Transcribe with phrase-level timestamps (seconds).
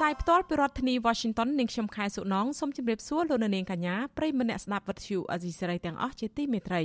[0.00, 6.82] ផ្សាយផ្ទាល់ពីរដ្ឋធានី Washington នាងខ្ញុំខែសុណងសូមជម្រាបសួរលោកនាងកញ្ញាប្រិយមិត្តអ្នកស្ដាប់វិទ្យុអាស៊ីសេរីទាំងអស់ជាទីមេត្រី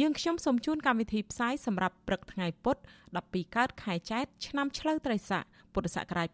[0.00, 2.76] យើងខ្ញុំសូមជូនកម្មវិធីផ្សាយសម្រាប់ព្រឹកថ្ងៃពុធ
[3.16, 6.28] 12កើតខែចែកឆ្នាំឆ្លូវត្រីស័កពុទ្ធសករាជ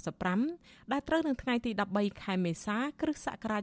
[0.00, 3.62] 2565ដែលត្រូវនឹងថ្ងៃទី13ខែមេសា គ្រិស្តសករាជ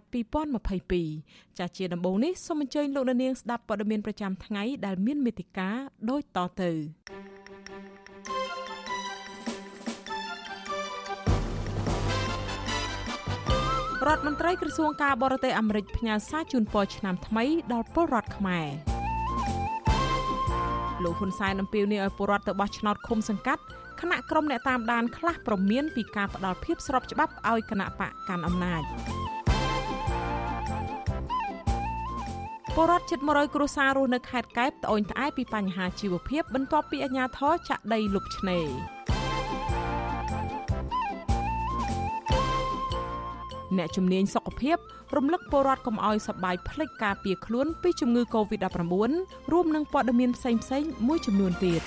[0.80, 5.78] 2022ចាស់ជាដំបូងនេះសូមអញ្ជើញលោកនាងស្ដាប់ព័ត៌មានប្រចាំថ្ងៃដែលមានមេតិការ
[6.10, 6.72] ដូចតទៅ
[14.08, 18.68] រដ្ឋមន្ត្រីក្រសួងការបរទេសអាមេរិកផ្ញើសារជូនពរឆ្នាំថ្មីដល់ពលរដ្ឋខ្មែរ
[21.04, 23.62] លោកហ៊ុនសែនអំពាវនាវឲ្យពលរដ្ឋទៅបោះឆ្នោតឃុំសង្កាត់
[24.02, 28.82] គណៈក្រុមអ្នកតាមដានខ្លះប្រមានពីការផ្ដាល់ភាពស្របច្បាប់ឲ្យគណៈបកកាន់អំណាច
[32.76, 38.68] ពលរដ្ឋជិត100គ្រួសាររស់នៅខេត្តកែបត្អូញត្អែពីបញ្ហាជីវភាពបន្ទាប់ពីអាជ្ញាធរចាក់ដីលុបឆ្នេរ
[43.78, 44.78] អ្នកជំនាញសុខភាព
[45.16, 51.82] រំលឹកពលរដ្ឋកុំឲ្យសប្បាយភ្លេចការពារខ្លួនពីជំងឺ Covid-19 រួមនឹងព័ត៌មានផ្សេងៗមួយចំនួនទៀត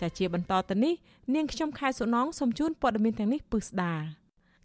[0.00, 0.94] ចាជាបន្តទៅនេះ
[1.34, 3.94] នាងខ្ញុំខែសុណងសូមជូនព័ត៌មានទាំងនេះពឹស្ដា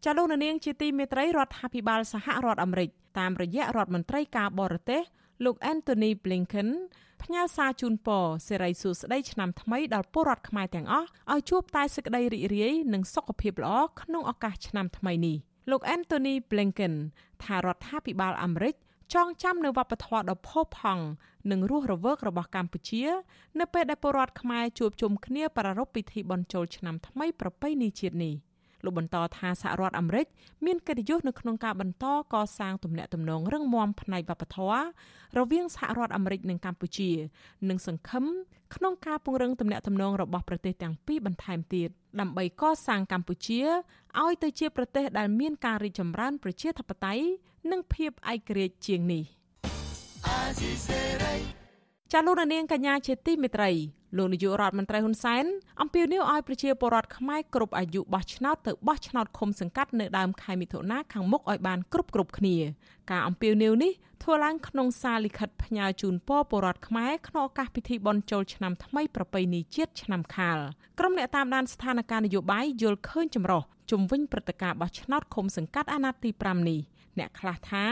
[0.03, 5.01] ចាលោកនាងជាទីមេត្រីរដ្ឋាភិបាលសហរដ្ឋអាមេរិកតាមរយៈរដ្ឋមន្ត្រីការបរទេស
[5.45, 6.69] លោក Anthony Blinken
[7.23, 15.37] ផ្ញើសារជូនពរសិរីសួស្តីឆ្នាំថ្មីដល់ពលរដ្ឋខ្មែរទាំងអស់ឲ្យជួបតែសេចក្តីរីករាយនិងសុខភាពល្អក្នុងឱកាសឆ្នាំថ្មីនេះ
[15.69, 16.93] លោក Anthony Blinken
[17.43, 18.75] ថារដ្ឋាភិបាលអាមេរិក
[19.13, 21.05] ចងចាំនៅវប្បធម៌ដ៏ផូរផង់
[21.51, 23.03] និងរស់រវើករបស់កម្ពុជា
[23.59, 28.33] នៅពេលដែលពលរដ្ឋខ្មែរជួបជុំគ្នាប្រារព្ធពិធីបុណ្យចូលឆ្នាំថ្មីប្រពៃណីជាតិនេះ
[28.85, 30.25] លោកបន្តថាសហរដ្ឋអាមេរិក
[30.65, 34.81] មានកិត្តិយសនៅក្នុងការបន្តកសាងទំនាក់ទំនងរឹងមាំផ្នែកវប្បធម៌
[35.37, 37.11] រវាងសហរដ្ឋអាមេរិកនិងកម្ពុជា
[37.69, 38.25] និងសង្ឃឹម
[38.75, 41.89] ក្នុងការពង្រឹងទំនាក់ទំនងរបស់ប្រទេសទាំងពីរបន្ថែមទៀត
[42.19, 43.61] ដើម្បីកសាងកម្ពុជា
[44.21, 47.25] ឲ្យទៅជាប្រទេសដែលមានការរីកចម្រើនប្រជាធិបតេយ្យ
[47.71, 49.23] និងភាពឯករាជ្យជាងនេះ
[52.11, 53.71] ចាលោកនាងកញ្ញាជាទីមេត្រី
[54.15, 55.45] លោកនាយករដ្ឋមន្ត្រីហ៊ុនសែន
[55.81, 62.55] អំពាវនាវឲ្យប្រជាពលរដ្ឋខ្មែរគ្រប់អាយុបោះឆ្នោតទៅបោះឆ្នោតឃុំសង្កាត់នៅដើមខែមិថុនាខាងមុខឲ្យបានគ្រប់គ្រប់គ្នា
[63.11, 63.91] ការអំពាវនាវនេះ
[64.23, 70.57] ធ្វើឡើងក្នុងសារលិខិតផ្ញើជូនពរពលរដ្ឋខ្មែរក្នុងឱកាសពិធីបុណ្យចូលឆ្នាំថ្មីប្រពៃណីជាតិឆ្នាំខាល
[70.99, 76.79] ក្រុមអ្នកតាមដានស្ថានភាពនយោបាយយល់ឃើញចម្រោះជំវិញព្រឹត្តិការណ៍បោះឆ្នោតឃុំសង្កាត់អាណត្តិទី5នេះ
[77.19, 77.85] អ្នកខ្លះថា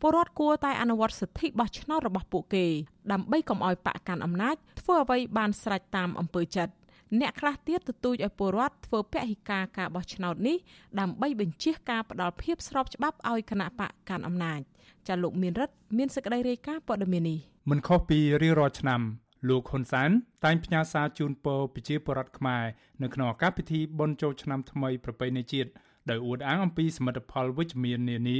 [0.00, 2.66] ពលរដ្ឋគួរតែអនុវត្តសិទ្ធិបោះឆ្នោតរបស់ពួកគេ
[3.12, 6.72] ដើម្បីកុំឲ្យបកកាន់អំណាចធ្វើអ្វីបានស្រេចតាមអំពើចិត្ត
[7.20, 10.56] អ្នកខ្លះទៀតទទូចឲ្យពលរដ្ឋធ្វើពហិការការបោះឆ្នោតនេះ
[11.00, 14.60] ដើម្បីបញ្ជាការផ្ដាល់ភាពស្របច្បាប់ឲ្យគណៈបកកាន់អំណាច
[15.08, 17.38] ចាលោកមានរិទ្ធមានសេចក្តីរាយការណ៍ព័ត៌មាននេះ
[17.70, 19.00] មិនខុសពីរៀងរាល់ឆ្នាំ
[19.48, 20.10] លោកហ៊ុនសែន
[20.44, 22.64] តែងផ្ញើសារជូនពរប្រជាពលរដ្ឋខ្មែរ
[23.02, 25.70] នៅក្នុងឱកាសពិធីបុណ្យចូលឆ្នាំថ្មីប្រពៃណីជាតិ
[26.10, 28.38] ដោយអួតអាងអំពីសមិទ្ធផលវិជ្ជមាននានា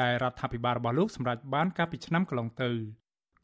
[0.00, 2.70] ដែលរដ្ឋាភិបាលរបស់លោកសម្រេចបានកាលពីឆ្នាំកន្លងទៅ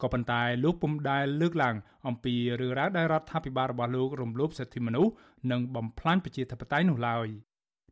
[0.01, 1.75] ក៏ប៉ុន្តែលោកពុំដែលលើកឡើង
[2.07, 5.11] អំពីរឿងរ៉ាវដែលរដ្ឋាភិបាលរបស់លោករំលោភសិទ្ធិមនុស្ស
[5.51, 7.27] និងបំផ្លាញប្រជាធិបតេយ្យនោះឡើយ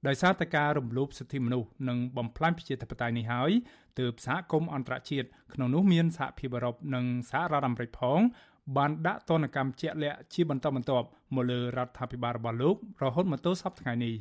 [0.08, 3.52] ដោយសារតែការរំលោភសិទ្ធិមនុស្សនិងបំផ្លាញប្រជាធិបតេយ្យនេះហើយ
[4.00, 8.20] ទើបសហគមន៍អន្តរជាតិក្នុងនោះមានសហភាពអឺរ៉ុបនិងសហរដ្ឋអាមេរិកផង
[8.78, 14.16] បានដាក់ទណ្ឌកម្មជាក់លាក់ជាបន្តបន្ទាប់មកលើរដ្ឋាភិបាលរបស់លោករហូតមកទល់សប្តាហ៍នេះ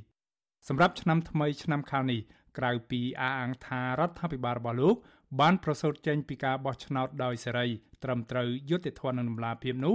[0.68, 2.20] សម្រាប់ឆ្នាំថ្មីឆ្នាំខាលនេះ
[2.58, 4.96] ក្រៅពីអះអាងថារដ្ឋាភិបាលរបស់លោក
[5.40, 7.66] បានប្រសូតចេញពីការបោះឆ្នោតដោយសេរី
[8.04, 9.94] ត្រឹមត្រូវយុត្តិធម៌និងតម្លាភាពនោះ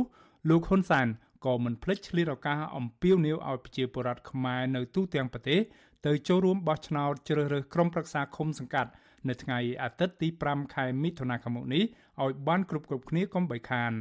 [0.49, 1.07] លោកហ៊ុនសាន
[1.45, 5.59] ក៏មិនភ្លេចឆ្លៀតឱកាសអំពាវនាវឲ្យប្រជាពលរដ្ឋខ្មែរនៅទូទាំងប្រទេស
[6.05, 8.91] ទៅចូលរួមបោះឆ្នោតជ្រើសរើសក្រុមប្រឹក្សាឃុំសង្កាត់
[9.29, 11.83] នៅថ្ងៃអាទិត្យទី5ខែមិថុនាឆ្នាំនេះ
[12.23, 13.93] ឲ្យបានគ្រប់គ្រប់គ្នាកុំបីខាន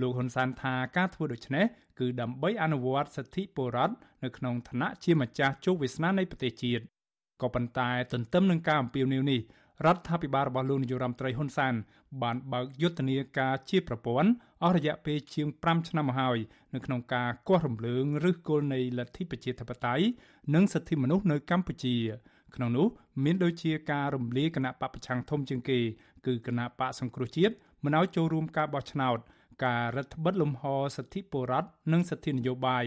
[0.00, 1.64] លោកហ៊ុនសានថាការធ្វើដូច្នេះ
[1.98, 6.84] គឺដើម្បីអនុវត្តសិទ្ធិពលរដ្ឋនៅក្នុងឋានៈជាម្ចាស់ជោគវាសនានៃប្រទេសជាតិ
[7.42, 9.40] ក៏ប៉ុន្តែទន្ទឹមនឹងការអំពាវនាវនេះ
[9.86, 11.74] រដ្ឋាភិបាលរបស់លោកនាយរដ្ឋមន្ត្រីហ៊ុនសាន
[12.22, 14.30] បានបើកយុទ្ធនាការជាប្រព័ន្ធ
[14.62, 16.38] អស់រយៈពេលជាង5ឆ្នាំមកហើយ
[16.74, 20.04] នៅក្នុងការគាស់រំលើងឫសគល់នៃលទ្ធិប្រជាធិបតេយ្យ
[20.54, 21.96] និងសិទ្ធិមនុស្សនៅកម្ពុជា
[22.56, 22.86] ក្នុងនោះ
[23.24, 25.78] មានដូចជាការរំលាយគណៈបពប្រឆាំងធំជាងគេ
[26.26, 27.54] គឺគណៈបកសង្គ្រោះជាតិ
[27.84, 29.18] មិនឲ្យចូលរួមការបោះឆ្នោត
[29.64, 30.64] ការរដ្ឋបិទលំហ
[30.96, 32.84] សិទ្ធិពលរដ្ឋនិងសិទ្ធិនយោបាយ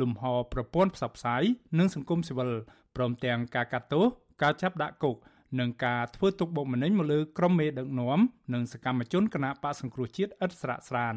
[0.00, 0.22] លំហ
[0.52, 1.42] ប្រព័ន្ធផ្សព្វផ្សាយ
[1.78, 2.50] និងសង្គមស៊ីវិល
[2.96, 4.04] ព្រមទាំងការកាត់ទោស
[4.42, 5.16] ការចាប់ដាក់គុក
[5.60, 8.20] និងការធ្វើទុកបុកម្នេញមកលើក្រុមមេដឹកនាំ
[8.54, 11.16] និងសកម្មជនគណបកសង្គ្រោះជាតិឥតស្រាកស្រាន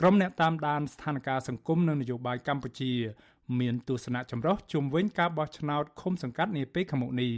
[0.00, 2.92] ក្រុមអ្នកតាមដានស្ថានភាពសង្គមនិងនយោបាយកម្ពុជា
[3.60, 7.32] មានទស្សនៈចម្រុះជុំវិញការបោះឆ្នោតឃុំសង្កាត់នាពេលខាងមុខនេះ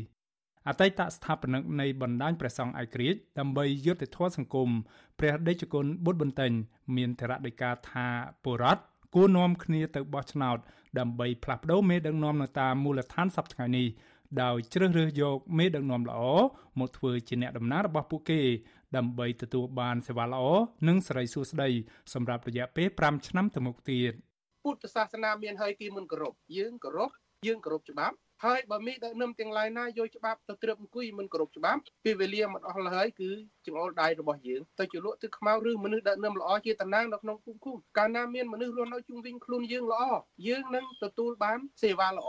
[0.68, 4.70] អតីតស្ថាបនិកនៃបណ្ដាញព្រះសង្ឃឯករាជ្យដើម្បីយុត្តិធម៌សង្គម
[5.18, 6.52] ព្រះដេចគុណបុត្របន្ទិញ
[6.96, 8.06] មានធរៈដីកាថា
[8.44, 8.82] បុរដ្ឋ
[9.14, 10.58] គួរនាំគ្នាទៅបោះឆ្នោត
[10.98, 13.86] ដើម្បីផ្លាស់ប្ដូរមេដឹកនាំនៅតាមមូលដ្ឋានសប្តាហ៍នេះ
[14.42, 16.20] ដោយជ្រើសរើសយកមេដឹកនាំល្អ
[16.80, 18.40] មកធ្វើជាអ្នកដំណើររបស់ពួកគេ
[18.96, 20.44] ដើម្បីទទួលបានសេវាល្អ
[20.88, 21.70] និងសេរីសួស្តី
[22.12, 24.12] សម្រាប់រយៈពេល5ឆ្នាំទៅមុខទៀត
[24.64, 27.10] ពុទ្ធសាសនាមានហើយគេមិនគោរពយើងគោរព
[27.46, 33.30] យើងគោរពច្បាប់ ហើយបើមីដឹកនាំទាំងឡាយណាយកច្បាប់ទៅត្រៀបអង្គុយមិនគោរពច្បាប់ពេលវេលាមិនអស់ឡើយគឺ
[33.66, 40.02] ចង្អុលដៃរបស់យើងទៅជាលក់ទឹកខ្មៅឬមនុស្សដឹកនាំល្អជាតំណាងនៅក្នុងភូមិឃុំកាលណាមានមនុស្សរស់នៅជុំវិញខ្លួនយើងល្អ
[40.46, 42.28] យើងនឹងទទួលបានសេវាល្អ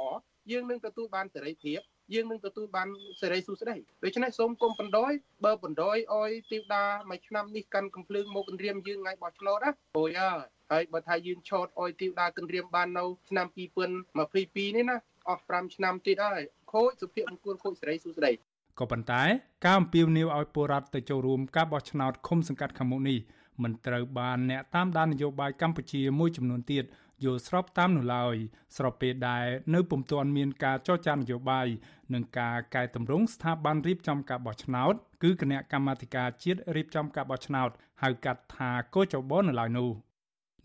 [0.51, 1.79] យើងនឹងទទួលបានសេរីភាព
[2.13, 2.87] យើងនឹងទទួលបាន
[3.21, 5.11] សេរីសុស្ដីដូច្នេះសូមគុំបណ្ដោយ
[5.45, 14.97] បើបណ្ដោយអោយទីវតាមួយឆ្នាំនេះកាន់កំភ្លើងមកគម្រាមយើងថ្ងៃបោះឆ្នោតណាអូយអើយហើយបើថាយើងឆោតអោយទីវតាគម្រាមបាននៅឆ្នាំ2022នេះណា
[15.29, 16.41] អស់5ឆ្នាំទៀតហើយ
[16.71, 18.31] ខូចសុភមង្គលខូចសេរីសុស្ដី
[18.79, 19.23] ក៏ប៉ុន្តែ
[19.65, 23.19] ការអំពាវនាវឲ្យពលរដ្ឋទៅចូលរួមការបោះឆ្នោតឃុំសង្កាត់ខាងមុខនេះ
[23.63, 26.85] មិនត្រូវបានអ្នកតាមដាននយោបាយកម្ពុជាមួយចំនួនទៀត
[27.23, 28.35] យល់ស្របតាមនោះឡើយ
[28.77, 31.67] ស្របពេលដែលនៅពុំទាន់មានការចរចានយោបាយ
[32.13, 34.93] និងការកែតម្រង់ស្ថាប័នរៀបចំការបោះឆ្នោត
[35.23, 37.69] គឺគណៈកម្មាធិការជាតិរៀបចំការបោះឆ្នោត
[38.03, 39.89] ហៅកាត់ថាកោចបនៅឡើយនោះ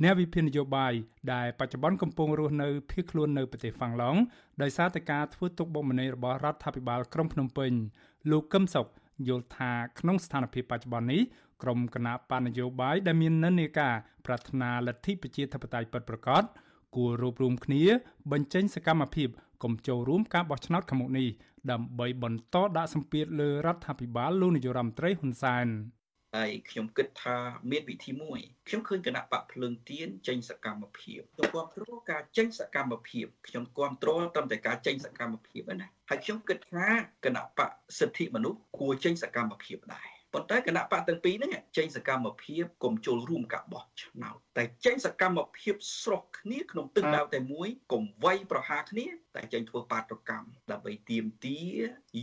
[0.02, 0.93] អ្នកវិភាគនយោបាយ
[1.32, 4.20] ដែលបច្ចុប្បន្នកំពុងរស់នៅភៀសខ្លួននៅប្រទេសហ្វាំងឡង់
[4.62, 7.73] ដោយសារតែការធ្វើទុកបុកម្នេញរបស់រដ្ឋាភិបាលក្រុងភ្នំពេញ
[8.31, 8.87] លោកកឹមសុខ
[9.29, 11.23] យល់ថាក្នុងស្ថានភាពបច្ចុប្បន្ននេះ
[11.62, 13.94] ក្រុមគណៈបណ្ឌនយោបាយដែលមាននិន្នាការ
[14.26, 16.43] ប្រាថ្នាលទ្ធិប្រជាធិបតេយ្យពិតប្រាកដ
[16.96, 17.82] គួររួបរวมគ្នា
[18.32, 19.29] បញ្ចេញសកម្មភាព
[19.62, 21.29] កុំចូលរួមការបោះឆ្នោតខាងមុខនេះ
[21.70, 25.67] ដើម្បីបន្តដាក់សម្ពាធលើរដ្ឋាភិបាលលោកនាយរដ្ឋមន្ត្រីហ៊ុនសែន
[26.37, 27.37] ហើយខ្ញុំគិតថា
[27.71, 36.88] មានវិធីមួយខ្ញុំឃើញគណៈបកភ្លើងទៀនចេញសកម្មភាពខ្ញុំគ្រប់គ្រងការចេញសកម្មភាពខ្ញុំគ្រប់គ្រងត្រឹមតែការចេញសកម្មភាពណាហើយខ្ញុំគិតថា
[37.25, 49.06] គណៈបកសិទ្ធិមនុស្សគួរចេញសកម្មភាពដែរ ប៉ុន្តែគណៈបកទាំងពីរហ្នឹងចេញសកម្មភាពកុំចូលរួមការបោះឆ្នោតតែចេញសកម្មភាពស្រុះគ្នាក្នុងទឹកដៅតែមួយកុំវាយប្រហារគ្នា
[49.37, 51.77] តែចេញធ្វើបាតកម្មដើម្បីទាមទារ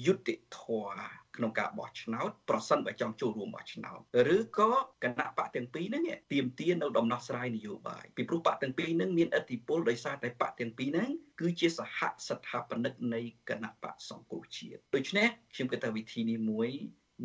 [0.06, 4.00] យុត្តិធម៌ក្នុងការបោះឆ្នោតប្រសិនបើចង់ចូលរួមបោះឆ្នោត
[4.36, 4.71] ឬក៏
[5.04, 11.09] គណៈបកទាំងពីរហ្នឹងទាមទារនៅដំណោះស្រាយនយោបាយពីព្រោះបកទាំងពីរហ្នឹងមានឥទ្ធិពលដោយសារតែបកទាំងពីរហ្នឹង
[11.39, 16.71] គឺជាសហស្ថាបនិកនៃគណៈបកសង្គ្រោះជាតិដូច្នេះខ្ញុំគិតថាវិធីនេះមួយ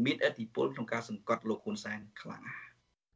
[0.04, 2.60] មានឥទ្ធិពលក្នុងការសង្កត់លោកហ៊ុនសែនខ្លាំងណាស់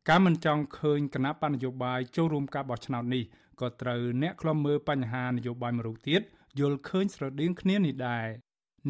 [0.09, 3.25] ការមិនចង់ឃើញគណៈបញ្ញយោបាយចូលរួមការបោះឆ្នោតនេះ
[3.61, 6.21] ក៏ត្រូវអ្នកខ្លំមើលបញ្ហានយោបាយមួយរូបទៀត
[6.61, 8.27] យល់ឃើញស្រដៀងគ្នានេះដែរ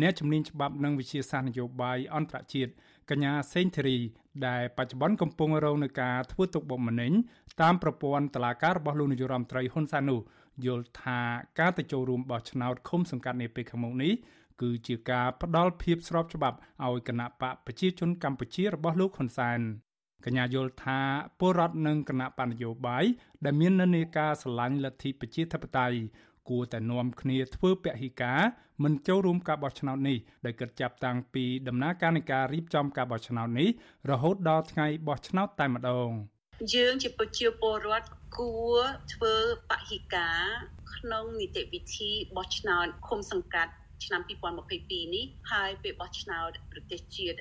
[0.00, 2.72] អ្នកជំនាញច្បាប់និងវិជាសាស្ត្រនយោបាយអន្តរជាតិ
[3.10, 3.98] កញ្ញាសេងធីរី
[4.46, 7.12] ដែលបច្ចុប្បន្នកំពុងរងនឹងការធ្វើទុកបុកម្នេញ
[7.62, 10.20] តាមប្រព័ន្ធតុលាការរបស់លោកនាយរដ្ឋមន្ត្រីហ៊ុនសែននោះ
[10.66, 11.20] យល់ថា
[11.60, 14.12] ការទៅចូលរួមបោះឆ្នោតឃុំសង្កាត់នាពេលខាងមុខនេះ
[14.60, 16.56] គឺជាការផ្ដល់ភាពស្របច្បាប់
[16.86, 19.60] ឲ្យគណៈបកប្រជាជនកម្ពុជារបស់លោកហ៊ុនសែន
[20.24, 21.00] កញ្ញាយល់ថា
[21.38, 23.04] ពលរដ្ឋនិងគណៈបញ្ញយោបាយ
[23.44, 25.98] ដែលមាននិន្នាការស្រឡាញ់លទ្ធិប្រជាធិបតេយ្យ
[26.48, 28.40] គួរតែនាំគ្នាធ្វើពហិការ
[28.84, 33.68] មិនចូលរួមការបោះឆ្នោតនេះដោយគិតចាប់តាំងពីដំណើរការនៃការរៀបចំការបោះឆ្នោតនេះ
[34.10, 36.10] រហូតដល់ថ្ងៃបោះឆ្នោតតែម្ដង
[36.74, 38.80] យើងជាប្រជាពលរដ្ឋគួរ
[39.12, 39.34] ធ្វើ
[39.70, 40.40] បហិការ
[40.94, 43.72] ក្នុងនីតិវិធីបោះឆ្នោតឃុំសង្កាត់
[44.04, 44.20] ឆ្នាំ
[44.68, 47.38] 2022នេះហើយពេលបោះឆ្នោតប្រទេសជាតិ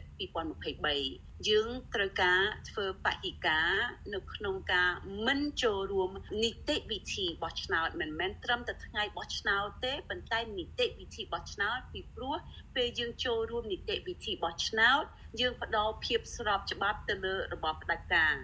[0.70, 3.72] 2023យើងត្រូវការធ្វើបហិការ
[4.14, 4.92] នៅក្នុងការ
[5.28, 6.12] មិនចូលរួម
[6.44, 12.36] នីតិវិធីបោះឆ្នោតមិនមែនត្រឹមតែថ្ងៃបោះឆ្នោតទេប៉ុន្តែនីតិវិធីបោះឆ្នោតពីព្រោះ
[12.76, 15.04] ពេលយើងចូលរួមនីតិវិធីបោះឆ្នោត
[15.42, 18.36] យើងផ្ដល់ភាពស្របច្បាប់ទៅលើរបបផ្ដាច់ការ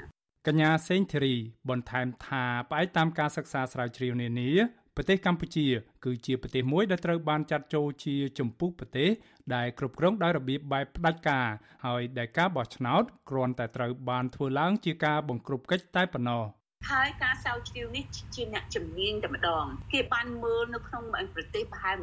[0.48, 1.36] កញ្ញាសេងធីរី
[1.70, 4.52] បន្ថែមថាផ្អែកតាមការសិក្សាស្រាវជ្រាវនានា
[4.96, 5.68] ប្រទេសកម្ពុជា
[6.06, 9.10] គឺជាប្រទេសមួយដែលត្រូវបានចាត់ចូលជាចម្ពោះប្រទេស
[9.56, 11.48] ដែលគ្រប់គ្រងដោយរបៀបបែបផ្ដាច់ការ
[11.86, 16.44] ហើយដែលការបោះឆ្នោតគ្រាន់តែត្រូវបានធ្វើឡើងជាការបង្ក្រប់កិច្ចតែប៉ុណ្ណោះ
[16.90, 18.04] ហើយការស្រាវជ្រាវនេះ
[18.36, 21.04] ជាអ្នកជំនាញតែម្ដងគេបានមើលនៅក្នុង
[21.36, 21.96] ប្រទេសប្រហែល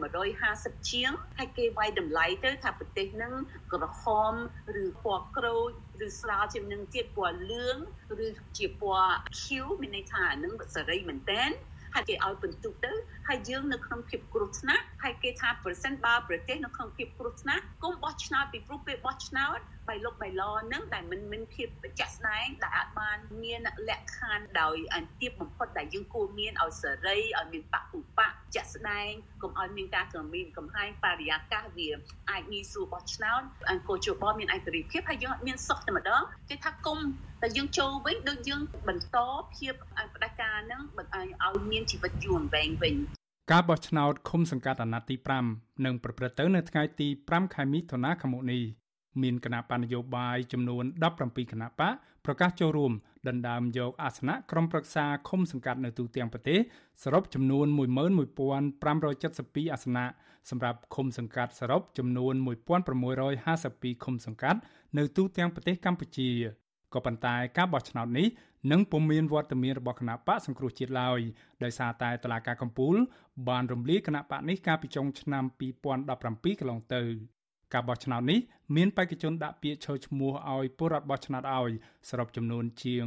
[0.43, 3.33] 150ជាងហើយគេវាយតម្លៃទៅថាប្រទេសហ្នឹង
[3.73, 4.33] ក្រហម
[4.83, 5.71] ឬពណ៌ក្រូច
[6.07, 7.77] ឬស្រាលជាងនឹងទៀតពណ៌លឿង
[8.25, 8.29] ឬ
[8.59, 11.45] ជាពណ៌ខៀវមានន័យថាហ្នឹងសេរីមែនតើ
[11.95, 12.93] ហើយគេឲ្យបន្ទុកទៅ
[13.29, 20.43] ហើយយើងនៅក្នុងភាពគ្រោះថ្នាក់ហើយគេថាប្រសិនបើប្រទេសនៅក្នុងភាពគ្រោះថ្នាក់គុំបោះឆ្នោតពីព្រោះពេលបោះឆ្នោត បៃលុកបៃល
[20.73, 21.69] នឹងដែលមិនមានភាព
[21.99, 29.11] ជាក់ស្ដែងដែលអាចបានមានលក្ខខណ្ឌដោយអន្ទាបបំផុតដែលយើងគួរមានឲ្យសេរីឲ្យមានបពុបៈជាក់ស្ដែង
[29.43, 31.89] កុំឲ្យមានការគំរាមកំហែងបរិយាកាសវា
[32.31, 36.99] អាចងាយស្រួលបោះឆ្នោតអង្គជបមានឯករាជ្យភាពហើយយើងអត់មានសុខតែម្ដងគេថាគុំ
[37.43, 39.19] តែយើងចូលវិញដូចយើងបន្ត
[39.57, 39.75] ភាព
[40.15, 40.83] ផ្ដាច់ការនឹង
[41.45, 42.97] ឲ្យមានជីវិតយូរអង្វែងវិញ
[43.53, 45.17] ការបោះឆ្នោតឃុំសង្កាត់អាណត្តិទី
[45.51, 48.63] 5នឹងប្រព្រឹត្តទៅនៅថ្ងៃទី5ខែមិថុនាឆ្នាំនេះ
[49.23, 50.85] មានគណៈបណ្ឌនយោបាយចំនួន
[51.19, 51.95] 17គណៈបក
[52.25, 52.93] ប្រកាសចូលរួម
[53.29, 56.59] ដណ្ដើមយកអាសនៈក្រុមប្រឹក្សាឃុំសង្កាត់នៅទូទាំងប្រទេស
[57.03, 57.67] សរុបចំនួន
[58.49, 60.07] 11572អាសនៈ
[60.51, 62.35] សម្រាប់ឃុំសង្កាត់សរុបចំនួន
[63.19, 64.59] 1652ឃុំសង្កាត់
[64.99, 66.31] នៅទូទាំងប្រទេសកម្ពុជា
[66.95, 68.29] ក៏ប៉ុន្តែការបោះឆ្នោតនេះ
[68.73, 71.21] នឹងពុំមានវត្តមានរបស់គណៈបកសង្គ្រោះជាតិឡើយ
[71.65, 72.99] ដោយសារតែតឡាការកម្ពុជា
[73.49, 75.45] បានរំលាយគណៈបកនេះកាលពីចុងឆ្នាំ
[76.03, 77.03] 2017កន្លងទៅ
[77.73, 78.39] ការបោះឆ្នោតនេះ
[78.77, 81.73] មានបេក្ខជនដាក់ពាក្យឈរឈ្មោះឲ្យពលរដ្ឋបោះឆ្នោតឲ្យ
[82.09, 83.05] សរុបចំនួនជាង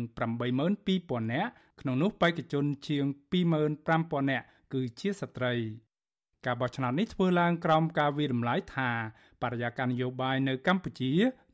[0.65, 1.49] 82000នាក់
[1.81, 5.53] ក្នុងនោះបេក្ខជនជាង25000នាក់គឺជាស្ត្រី
[6.45, 8.89] ការបោះឆ្នោតនេះធ្វើឡើងក្រោមការវិរំលាយថា
[9.41, 11.11] បរិយាកាសនយោបាយនៅកម្ពុជា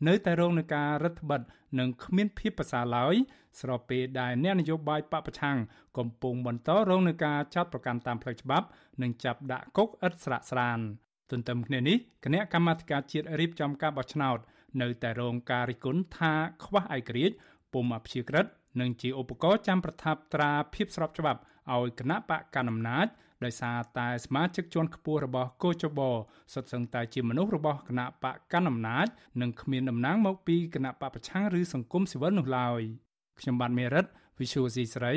[0.08, 3.16] នៅតែរងនឹងការរឹតបន្តឹងនិងគ្មានភាពប្រសើរឡើយ
[3.60, 5.58] ស្របពេលដែលអ្នកនយោបាយបពប្រឆាំង
[5.98, 8.68] កំពុងបន្តរងនឹងការចាត់ប្រកាន់តាមផ្លូវច្បាប់
[9.02, 10.80] និងចាប់ដាក់គុកឥតស្រាកស្រាន
[11.32, 14.38] ទន្ទឹមគ្នានេះគណៈកម្មាធិការជាតិរៀបចំការបោះឆ្នោត
[14.82, 17.36] នៅតែរងការរិះគន់ថាខ្វះឯករាជ្យ
[17.74, 18.46] ពុំអព្យាក្រឹត
[18.80, 21.40] និងជាឧបករណ៍ចាំប្រថាប់ត្រាភាពស្របច្បាប់
[21.74, 23.08] ឲ្យគណៈបកកណ្ដាលអំណាច
[23.44, 26.00] ដោយសារតែសមាជិកជាន់ខ្ពស់របស់កោចប
[26.54, 29.08] សុទ្ធសឹងតែជាមនុស្សរបស់គណៈបកកណ្ដាលអំណាច
[29.42, 32.82] និងគ្មានតំណែងមកពីគណៈបកប្រឆាំងឬសង្គមស៊ីវិលនោះឡើយ
[33.40, 34.06] ខ្ញុំបាទមេរិត
[34.40, 35.14] Visual C ស្រី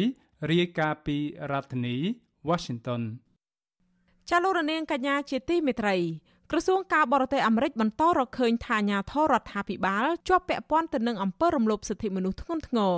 [0.51, 1.17] រាយការណ៍ពី
[1.53, 1.97] រដ្ឋធានី
[2.49, 3.03] Washington
[4.29, 5.97] ចាលោករនាងកញ្ញាជាទីមេត្រី
[6.51, 12.95] ក្រសួងការបរទេសអាមេរិកបន្តរកឃើញថាអាញាធរដ្ឋាភិបាលជាប់ពាក់ព័ន្ធទៅនឹងអំពើរំលោភសិទ្ធិមនុស្សធ្ងន់ធ្ងរ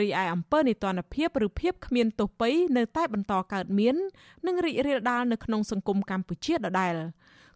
[0.00, 3.96] រីឯអំពើនីតិរដ្ឋភាពឬភាពគ្មានទោសពៃនៅតែបន្តកើតមាន
[4.46, 6.94] និងរីករាលដាលនៅក្នុងសង្គមកម្ពុជាដដែល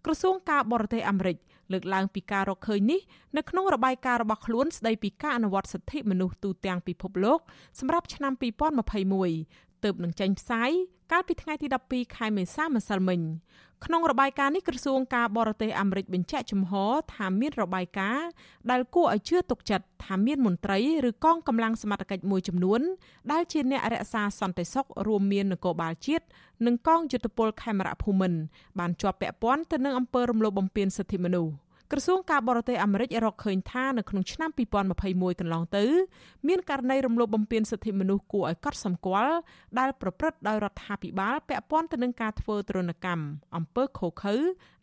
[0.04, 1.36] ក្រសួងការបរទេសអាមេរិក
[1.72, 3.00] លើកឡើងពីការរកឃើញនេះ
[3.36, 7.40] នៅក្នុងរបាយការណ៍របស់ខ្លួនស្ដីពីការអនុវត្តសិទ្ធិមនុស្សទូទាំងពិភពលោក
[7.78, 10.70] សម្រាប់ឆ្នាំ2021 ទើបនឹងចេញផ្សាយ
[11.12, 13.20] កាលពីថ្ងៃទី12ខែមេសាម្សិលមិញ
[13.84, 16.72] ក្នុងរបាយការណ៍នេះក្រសួងការបរទេសអាមេរិកបញ្ជាក់ចំហ
[17.14, 18.28] ថាមានរបាយការណ៍
[18.70, 22.80] ដែលគួរឲ្យជឿទុកចិត្តថាមានមន្ត្រីឬកងកម្លាំងសមត្ថកិច្ចមួយចំនួន
[23.32, 26.24] ដែលជាអ្នករក្សាសន្តិសុខរួមមាននគរបាលជាតិ
[26.66, 28.38] និងកងយុទ្ធពលខេមរៈភូមិន្ទ
[28.78, 31.50] បានជាប់ពាក់ព័ន្ធទៅនឹងអំពើរំលោភបំពានសិទ្ធិមនុស្ស។
[31.92, 34.50] ក្រសួងការបរទេសអាមេរិករកឃើញថានៅក្នុងឆ្នាំ
[34.94, 35.84] 2021កន្លងទៅ
[36.48, 39.36] មានករណីរំលោភបំពានសិទ្ធិមនុស្សគួរឲ្យកត់សម្គាល់
[39.78, 43.24] ដែលប្រព្រឹត្តដោយរដ្ឋាភិបាលពាក់ព័ន្ធទៅនឹងការធ្វើទរណកម្ម
[43.56, 44.34] អំពើឃោឃៅ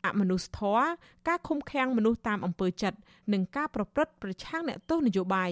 [0.06, 0.86] អមនុស្សធម៌
[1.28, 2.98] ការឃុំឃាំងមនុស្សតាមអំពើចិត្ត
[3.34, 5.52] និងការប្រព្រឹត្តប្រឆាំងអ្នកទោសនយោបាយ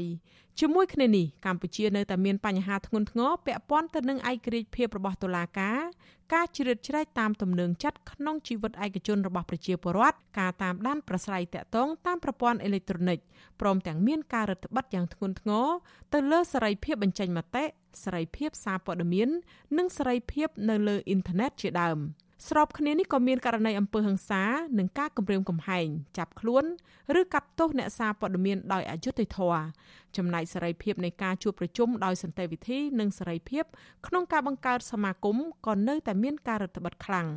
[0.59, 5.79] ជាមួយគ្នានេះកម្ពុជានៅតែមានបញ្ហាធ្ងន់ធ្ងរពាក់ព័ន្ធទៅនឹងឯករាជ្យភាពរបស់តុលាការ
[6.33, 13.19] ការជ្រៀតជ្រែកតាមទំនឹងចិត្តក្នុងជីវិតឯកជនរបស់ប្រជាពលរដ្ឋការតាមដានប្រស្រ័យតាក់ទងតាមប្រព័ន្ធអេឡិចត្រូនិក
[13.61, 15.67] ព្រមទាំងមានការរដ្ឋបတ်យ៉ាងធ្ងន់ធ្ងរ
[16.13, 17.63] ទៅលើសេរីភាពបញ្ចេញមតិ
[18.03, 19.29] សេរីភាពសារព័ត៌មាន
[19.77, 21.97] និងសេរីភាពនៅលើអ៊ីនធឺណិតជាដើម។
[22.47, 24.43] ស្របគ្នានេះក៏មានករណីអំពើហិង្សា
[24.79, 26.63] និងការគំរាមកំហែងចាប់ខ្លួន
[27.19, 29.63] ឬកាត់ទោសអ្នកសារព័ត៌មានដោយអយុត្តិធម៌
[30.17, 33.63] ចំណែកសេរីភាពនៃការជួបប្រជុំដោយសន្តិវិធីនិងសេរីភាព
[34.07, 37.27] ក្នុងការបង្កើតសមាគមក៏នៅតែមានការរឹតបន្តឹងខ្លាំង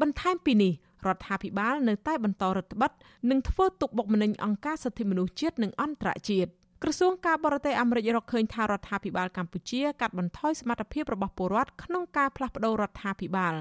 [0.00, 0.72] បន្ថែមពីនេះ
[1.06, 2.94] រដ្ឋាភិបាលនៅតែបន្តរដ្ឋបတ်
[3.30, 6.50] និងធ្វើទុកបុកម្នេញអង្គការសិទ្ធិមនុស្សជាតិនិងអន្តរជាតិ
[6.86, 13.54] ក្រសួងការបរទេសអាមេរិករកឃើញថារដ្ឋាភិបាលកម្ពុជាកាត់បន្ថយសមត្ថភាពរបស់ពលរដ្ឋក្នុងការផ្លាស់ប្តូររដ្ឋាភិបាល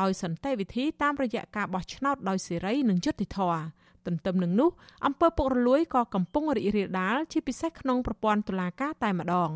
[0.00, 3.62] ដោយសន្តិវិធីតាមរយៈការបោះឆ្នោតដោយសេរីនិងយុត្តិធម៌
[4.06, 4.70] ទន្ទឹមនឹងនោះ
[5.06, 9.50] អំពើពុករលួយក៏កំពុងរីករាលដាលជាពិសេសក្នុងប្រព័ន្ធតុលាការតែម្ដង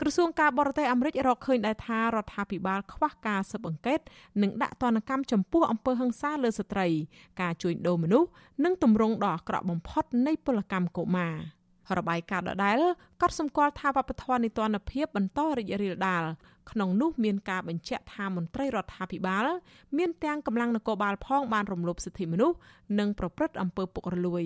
[0.00, 4.00] ក្រសួងការបរទេសអាមេរិករកឃើញដែរថារដ្ឋាភិបាលខ្វះការស៊ើបអង្កេត
[4.42, 6.88] និងដាក់ទណ្ឌកម្មចំពោះអំពើហិង្សាលើស្ត្រី
[7.40, 8.28] ការជួញដូរមនុស្ស
[8.64, 11.36] និងទម្រង់ដ៏អាក្រក់បំផុតនៃពលកម្មកុមារ។
[11.98, 12.78] របាយការណ៍ដដែល
[13.22, 16.24] ក៏សម្គាល់ថាវប្បធម៌នីតិរដ្ឋភាពបន្តរីករាលដាល
[16.70, 19.46] ក្នុងនោះមានការបញ្ជាក់ថាមន្ត្រីរដ្ឋាភិបាល
[19.98, 22.56] មានទាំងកម្លាំងនគរបាលផងបានរំលោភសិទ្ធិមនុស្ស
[22.98, 24.44] និងប្រព្រឹត្តអំពើពុករលួយ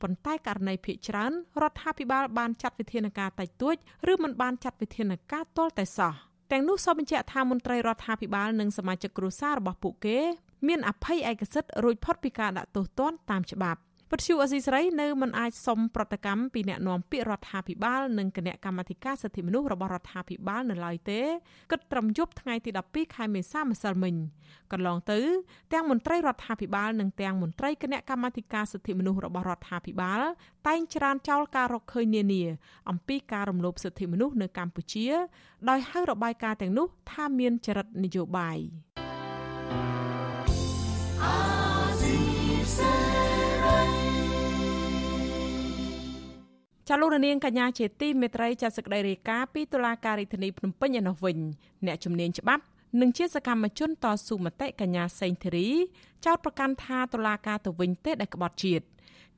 [0.00, 3.76] ប៉ុន្តែករណីភ ieck ច្រើនរដ្ឋាភិបាលបានចាត់វិធានការតិចតួច
[4.12, 6.12] ឬមិនបានចាត់វិធានការទាល់តែសោះ
[6.52, 10.18] ទាំងនោះសូមបញ្ជាក់ថាមន្ត្រីរដ្ឋាភិបាលនិងសមាជិកគ្រួសាររបស់ពួកគេ
[10.66, 21.20] មានអភ័យឯកសិទ្ធិរួចផុតពីការដាក់ទោសទណ្ឌតាមច្បាប់ ពទ្យុអស៊ីសេរីនៅមិនអាចសុំប្រតិកម្មពីអ្នកនាំពាក្យរដ្ឋាភិបាលនិងគណៈកម្មាធិការសិទ្ធិមនុស្សរបស់រដ្ឋាភិបាលនៅឡើយទេ
[21.70, 24.14] គិតត្រឹមយប់ថ្ងៃទី12ខែមេសាម្សិលមិញ
[24.72, 25.18] កន្លងទៅ
[25.72, 30.20] ទាំងមន្ត្រីរដ្ឋាភិបាលនិងទាំងមន្ត្រីគណៈកម្មាធិការសិទ្ធិមនុស្សរបស់រដ្ឋាភិបាល
[30.66, 32.44] តែងច្រានចោលការរកឃើញនានា
[32.90, 35.06] អំពីការរំលោភសិទ្ធិមនុស្សនៅកម្ពុជា
[35.68, 38.58] ដោយហៅរបាយការណ៍ទាំងនោះថាមានចរិតនយោបាយ
[46.88, 51.38] ចាលោករនាងកញ្ញាជាទីមេត្រីចាសសេចក្តីរាយការណ៍ពីតុលាការរាជធានីភ្នំពេញឯនោះវិញ
[51.86, 52.62] អ្នកជំនាញច្បាប់
[53.00, 55.68] និងជាសកម្មជនតស៊ូមតិកញ្ញាសេងធីរី
[56.24, 58.84] ចោទប្រកាន់ថាតុលាការទៅវិញទេដែលក្បត់ជាតិ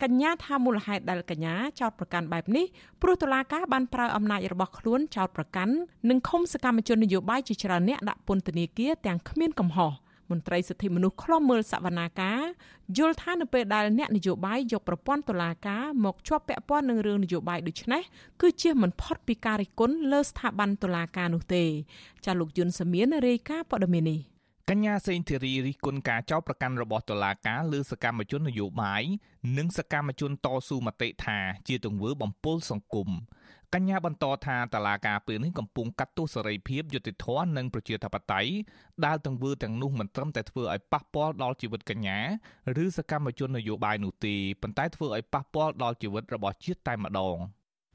[0.02, 2.64] កញ្ញាថាមូលហេតុដែលកញ្ញាចោទប្រកាន់បែបនេះ
[3.02, 5.74] ព្រោះតុលាការបានប្រើអំណាចរបស់ខ្លួនចោទប្រកាន់
[6.08, 9.92] និងឃុំសកម្មជននយោបាយជាច្រើនអ្នកដាក់ពន្ធនាគារទាំងគ្មានកំហុស
[10.30, 12.40] មន្ត្រីសិទ្ធិមនុស្សខ្លំមើលសវនាការ
[12.98, 18.02] យល់ថានៅពេលដែលអ្នកនយោបាយយកប្រព័ន្ធតុលាការមកជាប់ពាក់ព័ន្ធនឹងរឿងនយោបាយដូចនេះ
[18.40, 21.64] គឺជាមិនផុតពីការរិះគន់លើស្ថាប័នតុលាការនោះទេ
[22.24, 24.20] ចាលោកយុនសាមៀនរាយការណ៍ព័ត៌មាននេះ
[24.70, 29.02] កញ្ញាសេងធីរីរិះគន់ការចោទប្រកាន់របស់តុលាការលើសកម្មជននយោបាយ
[29.58, 33.08] និងសកម្មជនតស៊ូមតិថាជាទង្វើបំពុលសង្គម
[33.74, 38.50] កញ្ញាបន្តថាតឡាការពេលនេះកំពុងកាត់ទោសសេរីភាពយុត្តិធម៌និងប្រជាធិបតេយ្យ
[39.04, 42.18] ដែលទង្វើទាំងនោះមិនត្រឹមតែធ្វើឲ្យប៉ះពាល់ដល់ជីវិតកញ្ញា
[42.84, 47.36] ឬសកម្មជននយោបាយនោះទេប៉ុន្តែធ្វើឲ្យប៉ះពាល់ដល់ជីវិតរបស់ជាតិតែម្ដង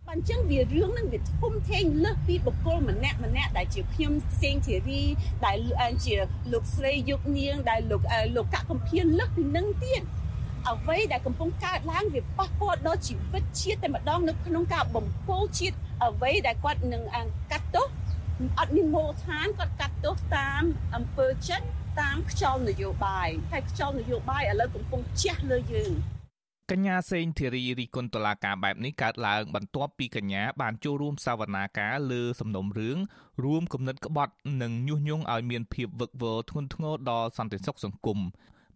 [0.07, 5.01] បើអញ្ចឹងវារឿងនឹងវាធំធេងលើសពីបុគ្គលម្នាក់ម្នាក់ដែលជាខ្ញុំផ្សេងជារី
[5.45, 5.57] ដែល
[6.05, 6.15] ជា
[6.53, 8.01] លោកស្រីយុគនាងដែលលោក
[8.35, 10.03] លោកកកំភៀនលើសពីនឹងទៀត
[10.69, 17.01] អ្វីដែលកំពុងកើតឡើងវាប៉ះពាល់ដល់ជីវិតជាតិតែម្ដងនៅក្នុងការបំពោជាតិអ្វីដែលគាត់នឹង
[17.51, 17.87] កាត់ទោស
[18.59, 20.63] អត់មានមូលដ្ឋានគាត់កាត់ទោសតាម
[20.95, 21.65] អំពើចិត្ត
[21.99, 25.91] តាមខ្យល់នយោបាយហើយខ្យល់នយោបាយឥឡូវកំពុងជះលើយើង
[26.71, 32.97] កញ្ញាសេងធីរីរីគុណតឡាការបែបនេះកើតឡើងបន្ទាប់ពីកញ្ញាបានចូលរួមសវនាការលើសំណុំរឿង
[33.43, 38.19] រួមគំនិតក្បត់និងញុះញង់ឲ្យមានភាពវឹកវរធ្ងន់ធ្ងរដល់សន្តិសុខសង្គម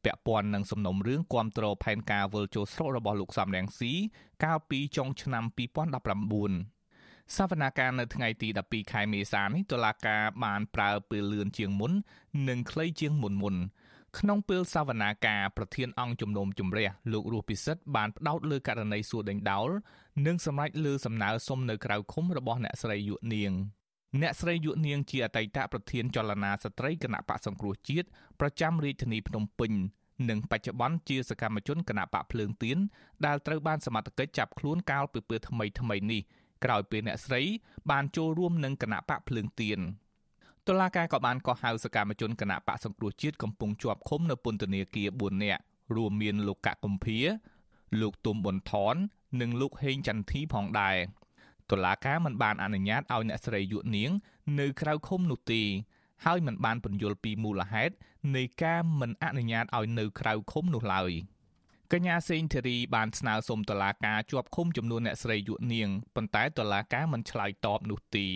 [0.04, 3.94] ពាក់ព័ន្ធនឹងសំណុំរឿងគាំទ្រផែនការវិលចូលស្រុករបស់លោកសំរងស៊ី
[4.44, 5.44] កាលពីចុងឆ្នាំ
[6.60, 11.92] 2019សវនាការនៅថ្ងៃទី12ខែមេសានេះតុលាការបានប្រើពេលលឿនជាងមុន
[12.50, 13.55] និងខ្លីជាងមុនមុន
[14.20, 19.70] ក្នុងពេលសវនាការប្រធានអង្គជំនុំជម្រះលោករស់ពិសិដ្ឋបានផ្ដោតលើករណីសួរដេញដោល
[20.25, 23.51] និងសម្រេចលើសំណើសុំនៅក្រៅឃុំរបស់អ្នកស្រីយុនាង
[24.22, 28.07] អ្នកស្រីយុនាងជាអតីតប្រធានចលនាស្ត្រីគណៈបកសង្គ្រោះជាតិ
[28.39, 29.72] ប្រចាំរាជធានីភ្នំពេញ
[30.29, 32.77] និងបច្ចុប្បន្នជាសកម្មជនគណៈបកភ្លើងទៀន
[33.25, 36.22] ដែលត្រូវបានសមត្ថកិច្ចចាប់ខ្លួនកាលពីពេលថ្មីថ្មីនេះ
[36.63, 37.41] ក្រោយពេលអ្នកស្រី
[37.91, 39.79] បានចូលរួមនឹងគណៈបកភ្លើងទៀន
[40.67, 45.61] តុលាការក៏បានកោះហៅសកម្មជនគណៈបកសង្គ្រោះជាតិកំពុងជាប់ឃុំនៅពន្ធនាគារ4នាក់
[45.96, 47.20] រួមមានលោកកកកំភា
[48.01, 48.96] លោកទុំប៊ុនថន
[49.41, 50.98] និងលោកហេងចន្ទធីផងដែរ
[51.72, 54.12] តុលាការមិនបានអនុញ្ញាតឲ្យអ្នកស្រីយុនាង
[54.60, 55.64] នៅក្រៅឃុំនោះទេ
[56.25, 57.94] ហើយមិនបានពន្យល់ពីមូលហេតុ
[58.36, 61.12] នៃការមិនអនុញ្ញាតឲ្យនៅក្រៅឃុំនោះឡើយ
[61.94, 68.27] កញ្ញាសេងធីរីបានស្នើសុំតុលាការជាប់ឃុំចំនួនអ្នកស្រីយុនាងប៉ុន្តែតុលាការមិនឆ្លើយតបនោះទេ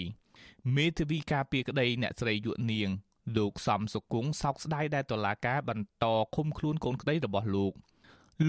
[0.76, 2.90] មេធាវីការពារក្តីអ្នកស្រីយុនាង
[3.38, 7.74] លោកសំសុគង្គសោកស្ដាយដែលតុលាការបន្តឃុំខ្លួនកូនក្តីរបស់លោក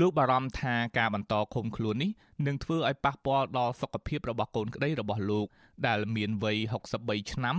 [0.01, 2.11] លោកបារម្ភថាការបន្តឃុំខ្លួននេះ
[2.47, 5.47] នឹងធ្វើឲ្យប៉ះពាល់ដល់សុខភាពរបស់កូនក្តីរបស់លោក
[5.87, 6.59] ដែលមានវ័យ
[6.95, 7.57] 63ឆ្នាំ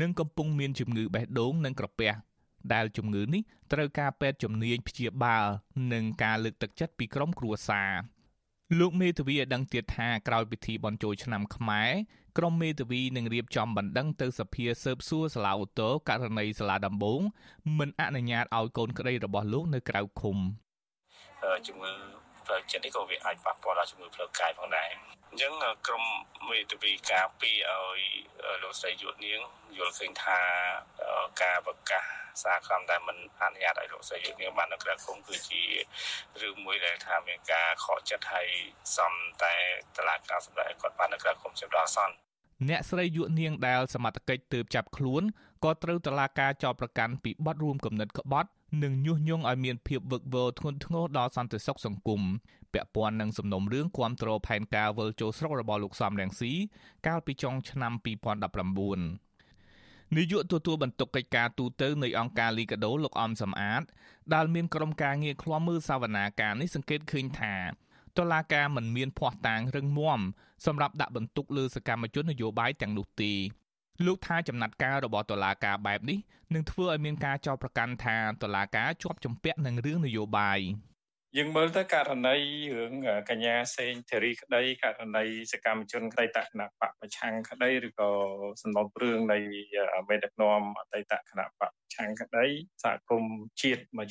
[0.00, 2.12] និងកំពុងមានជំងឺបេះដូងនិងក្រពះ
[2.72, 5.46] ដែលជំងឺនេះត្រូវការពេទ្យជំនាញព្យាបាល
[5.92, 7.92] និងការលើកទឹកចិត្តពីក្រុមគ្រួសារ
[8.78, 11.90] លោកមេធាវីឲ្យដឹងទៀតថាក្រោយពិធីបន់ជោឆ្នាំខ្មែរ
[12.38, 17.20] ក្រុមមេធាវីនឹងរៀបចំបណ្ដឹងទៅសភាស៊ើបសួរសាលាឧទ្ធរករណីសាលាដំបង
[17.78, 20.38] មិនអនុញ្ញាតឲ្យកូនក្តីរបស់លោកនៅក្រៅឃុំ
[21.66, 21.92] ជំងឺ
[22.46, 24.88] ផ្លូវចិត្តនេះក៏វាអាចប៉ះពាល់ដល់ជំងឺផ្លូវកាយផងដែរ
[25.30, 25.52] អញ្ចឹង
[25.86, 26.04] ក្រម
[26.48, 28.00] មេធាវីការពីឲ្យ
[28.62, 29.40] លោកស្រីយុទ្ធនាង
[29.78, 30.38] យល់ឃើញថា
[31.42, 32.04] ការប្រកាស
[32.42, 35.62] សារក្រមដែលមិនអនុញ្ញាតឲ្យលោកស្រីយុទ្ធនាងបាននៅក្រៅឃុំគឺជា
[36.42, 38.48] រឿងមួយដែលថាមានការខកចិត្តហើយ
[38.96, 39.54] សំតែ
[39.96, 42.14] តឡាការសម្រាប់ឲ្យគាត់បាននៅក្រៅឃុំចាប់ដល់អសន្ន
[42.68, 45.22] អ្នកស្រីយុនាងដែលសមត្ថកិច្ចទើបចាប់ខ្លួន
[45.64, 48.50] ក៏ត្រូវតឡាការចោទប្រកាន់ពីបទរួមគំនិតក្បត់
[48.82, 52.22] និងញុះញង់ឲ្យមានភាពវឹកវរធ្ងន់ធ្ងរដល់សន្តិសុខសង្គម
[52.72, 56.52] ពាក់ព័ន្ធនឹងសំណុំរឿងគាំទ្រផែនការវិលចូលស្រុករបស់លោកសំរងស៊ី
[57.06, 58.02] កាលពីចុងឆ្នាំ2019
[60.16, 63.82] នាយកទទួលបន្ទុកកិច្ចការទូតនៃអង្គការលីកាដូលោកអំសំអាត
[64.34, 67.56] ដែលមានក្រុមការងារឃ្លាំមើលសវនាការនេះសង្កេតឃើញថា
[68.18, 70.20] តុលាការមិនមានភ័ស្តុតាងរឹងមាំ
[70.66, 73.32] សម្រាប់ដាក់បន្ទុកលើសកម្មជននយោបាយទាំងនោះទេ
[74.06, 76.18] លោកថាចំណាត់ការរបស់តុលាការបែបនេះ
[76.54, 80.60] នឹងធ្វើឲ្យមានការចោទប្រកាន់ថាតុលាការជាប់ជំពាក់នឹងរឿងនយោបាយ
[81.38, 82.36] យើងមើលទៅករណី
[82.78, 82.94] រឿង
[83.30, 88.10] កញ្ញាសេងធារីក្តីករណីសកម្មជនក្តីតគណៈបកប្រឆាំងក្តីឬក៏
[88.62, 89.38] សំណុំរឿងនៃ
[90.08, 92.46] មេដឹកនាំអតីតគណៈបកប្រឆាំងក្តី
[92.84, 94.08] សហគមន៍ជាតិមួយ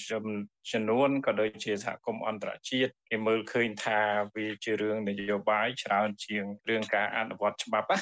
[0.72, 4.00] ចំនួនក៏ដូចជាសហគមន៍អន្តរជាតិគេមើលឃើញថា
[4.36, 8.00] វាជារឿងនយោបាយច្រើនជាងរឿងការអនុវត្តច្បាប់ណា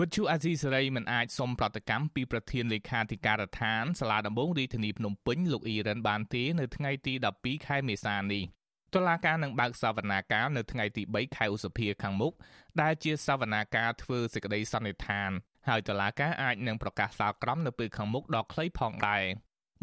[0.00, 8.42] វិទ្យុអាស៊ីសេរីមិនអាចសុំប្រតិកម្មពីប្រធានលេខាធិការដ្ឋានសាលាដំបងរាជធានីភ្នំពេញលោកអ៊ីរ៉ានបានទេនៅថ្ងៃទី12ខែមេសានេះ
[8.94, 12.32] តុលាការនឹងបើកសវនាការនៅថ្ងៃទី3ខែឧសភាខាងមុខ
[12.80, 15.30] ដែលជាសវនាការធ្វើសេចក្តីសន្និដ្ឋាន
[15.68, 19.24] ហើយតុលាការអាចនឹងប្រកាសសាលក្រមនៅពេលខាងមុខដ៏ខ្លីផងដែរ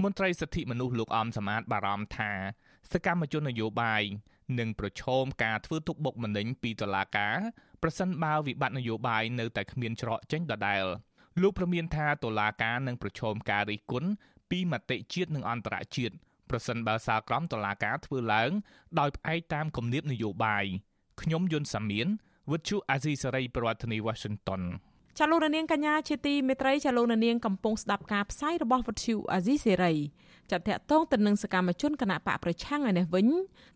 [0.04, 2.32] មន្ត្រីសិទ្ធិមនុស្សលោកអំសមាតបារម្ភថា
[2.92, 4.04] សកម្មជននយោបាយ
[4.60, 7.38] នឹងប្រឈមការធ្វើទុកបុកម្នេញពីតុលាការ
[7.84, 10.84] ប្រសិនបើវិបត្តិនយោបាយនៅតែគ្មានច្រកចេញដដែល
[11.42, 14.10] លោកប្រមានថាតុលាការនឹងប្រឈមការរិះគន់
[14.52, 16.16] ពីមតិជាតិនិងអន្តរជាតិ
[16.50, 18.52] ប្រសិនបើសាលក្រមតុលាការធ្វើឡើង
[19.00, 20.66] ដោយផ្អែកតាមគំនាបនយោបាយ
[21.22, 22.08] ខ្ញុំយុនសាមៀន
[22.52, 24.62] វិទ្យុអាស៊ីសេរីប្រធានាធិបតី Washington
[25.18, 29.94] ចាលោកនាងកញ្ញាជាទីមេត្រីចាលោកនាងកំពុងស្ដាប់ការផ្សាយរបស់វិទ្យុអាស៊ីសេរី
[30.52, 33.28] ចាត់តាក់ទងទៅនឹងសកម្មជនគណៈបកប្រឆាំងឯនេះវិញ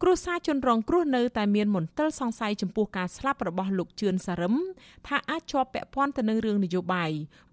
[0.01, 4.55] គ្រួសារជនរងគ្រោះនៅតែមានមន្ទិលសង្ស័យចំពោះការស្លាប់របស់លោកជឿនសារឹម
[5.07, 7.11] ថាអាចជាប់ពាក់ព័ន្ធទៅនឹងរឿងនយោបាយ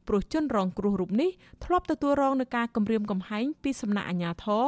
[0.08, 1.30] ព្រោះជនរងគ្រោះរូបនេះ
[1.64, 4.66] ធ្លាប់ទទួលរងនឹងការគំរាមកំហែងពីសំណាក់អាជ្ញាធរ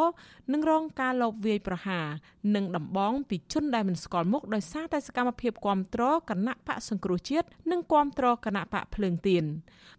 [0.52, 2.06] និងរងការលបវាយប្រហារ
[2.54, 9.44] និងដំបងពីជនដែលមិនស្គាល់មុខដោយសារតែសកម្មភាពគ្រប់គ្រងគណៈបកសង្គ្រោះជាតិនិងគ្រប់គ្រងគណៈបកភ្លើងទៀន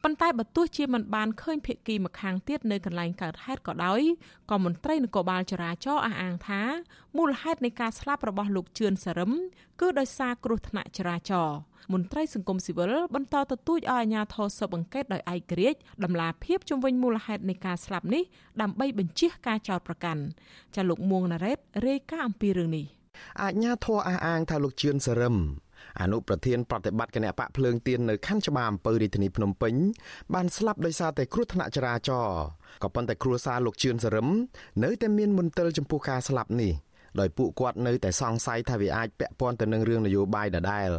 [0.04, 4.02] ប៉ុន្តែបើទោះជាមិនបានឃើញភៀកគីម្ខាងទៀតនៅកន្លែងកើតហេតុក៏ដោយ
[4.54, 6.62] ក៏មន្ត្រីនគរបាលចរាចរណ៍អះអាងថា
[7.18, 9.32] មូលហេតុនៃការស្លាប់របស់លោកជឿនសរឹម
[9.82, 11.58] គឺដោយសារគ្រោះថ្នាក់ចរាចរណ៍
[11.94, 18.24] មន្ត្រីសង្គមស៊ីវិលបន្តទទូចឲ្យអាជ្ញាធរស៊ើបអង្កេតដោយឯករាជ្យដំឡាភាពជំវិញមូលហេតុនៃការស្លាប់នេះ
[18.62, 20.22] ដើម្បីបញ្ជាការចោទប្រកាន់
[20.76, 22.86] ចាលោកមួងណារ៉េតរាយការណ៍អំពីរឿងនេះ
[23.42, 25.36] អាជ្ញាធរអះអាងថាលោកជឿនសរឹម
[26.02, 29.74] អនុប្រធានប្រតិបត្តិគណៈបកភ្លើងទៀននៅខណ្ឌច្បារអំពើរាជធានីភ្នំពេញ
[30.34, 32.44] បានស្លាប់ដោយសារតែគ្រោះថ្នាក់ចរាចរណ៍
[32.84, 34.28] ក៏ប៉ុន្តែគ្រួសារលោកជឿនសរឹម
[34.84, 36.74] នៅតែមានមន្ទិលចំពោះការស្លាប់នេះ
[37.20, 40.90] ដោយពួកគាត់នៅតែសង្ស័យថាវាអាចពាក់ព័ន្ធទៅនឹងរឿងនយោបាយដដែល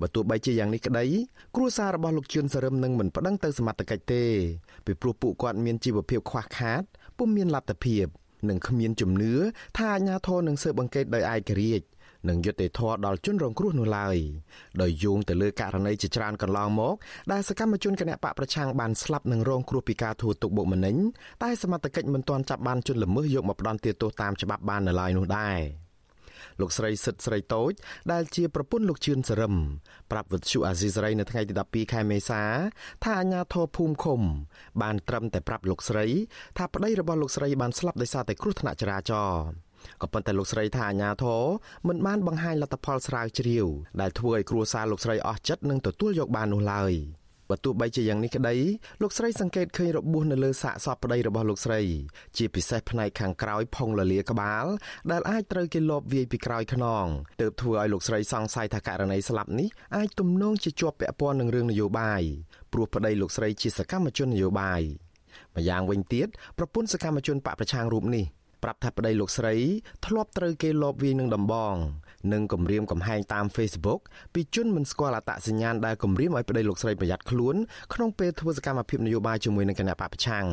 [0.00, 1.04] បើទោះបីជាយ៉ាងនេះក្តី
[1.56, 4.24] គ្រួសាររបស់លោកជឿនសរឹមនឹងមិនប្តឹងទៅសមត្ថកិច្ចទេ
[4.86, 6.82] ពីព្រោះពួកគាត់មានជីវភាពខ្វះខាត
[7.18, 8.06] ពុំមានលទ្ធភាព
[8.48, 9.32] និងគ្មានជំនឿ
[9.76, 11.84] ថាអាជ្ញាធរនឹងស៊ើបអង្កេតដោយឯករាជ្យ
[12.28, 14.16] និងយុត្តិធម៌ដល់ជនរងគ្រោះនោះឡើយ
[14.82, 16.94] ដោយយោងទៅលើករណីជាច្រើនកន្លងមក
[17.32, 20.96] ដែលសកម្មជនគណបកប្រឆាំងបានស្លាប់និងរងគ្រោះពីការធ្វើទុកបុកម្នេញ
[21.42, 25.60] តែសមត្ថកិច្ចមិនទាន់ចាប់បានជនល្មើសយកមកផ្ដន្ទាទោសតាមច្បាប់បាននៅឡើយនោះដែរ
[26.60, 27.72] លោកស្រីសិទ្ធស្រីតូច
[28.12, 29.54] ដែលជាប្រពន្ធលោកជឿនសរឹម
[30.10, 32.42] ប្រាប់វិទ្យុអាស៊ីសេរីនៅថ្ងៃទី12ខែមេសា
[33.04, 34.20] ថាអាញាធរភូមិឃុំ
[34.82, 36.06] បានត្រឹមតែប្រាប់លោកស្រី
[36.58, 39.69] ថាប្តីរបស់លោកស្រីបានស្លាប់ដោយសារតែគ្រោះថ្នាក់ចរាចរណ៍
[40.02, 41.42] ក៏ប៉ុន្តែលោកស្រីថាអាញាធរ
[41.88, 43.66] មិនបានបង្ហាញលទ្ធផលស្រាវជ្រាវ
[44.00, 46.94] ដែលធ្វើឲ្យគ្រួសារលោកស្រីអស់ចិត្តនឹងទទួលយកបាននោះឡើយ
[47.50, 48.56] បើទោះបីជាយ៉ាងនេះក្តី
[49.02, 51.80] លោកស្រីសង្កេតឃើញរបួសនៅលើសាកសពប្តីរបស់លោកស្រី
[52.36, 54.64] ជាពិសេសផ្នែកខាងក្រោយផុងលលាក្បាល
[55.10, 57.06] ដែលអាចត្រូវគេលបវាយពីក្រោយខ្នង
[57.40, 62.22] ទើបធ្វើឲ្យលោកស្រីសង្ស័យថាករណីស្លាប់នេះអាចទំនងជាជាប់ពាក់ព័ន្ធនឹងរឿងនយោបាយ
[62.72, 64.82] ព្រោះប្តីលោកស្រីជាសកម្មជននយោបាយ
[65.56, 68.24] ម្យ៉ាងវិញទៀតប្រពន្ធសកម្មជនបកប្រឆាំងរូបនេះ
[68.62, 69.54] ប្រាប់ថាប្តីលោកស្រី
[70.06, 71.74] ធ្លាប់ត្រូវគេលបវាយនឹងដំបង
[72.32, 74.00] និងគំរាមកំហែងតាម Facebook
[74.34, 77.56] ពីជនមិនស្គាល់អត្តសញ្ញាណដែលគំរាមឲ្យប្តីលោកស្រីប្រយ័ត្នខ្លួន
[77.94, 80.46] ក្នុងពេលធ្វើសកម្មភាពនយោបាយជាមួយនឹងគណៈបព្វឆាំង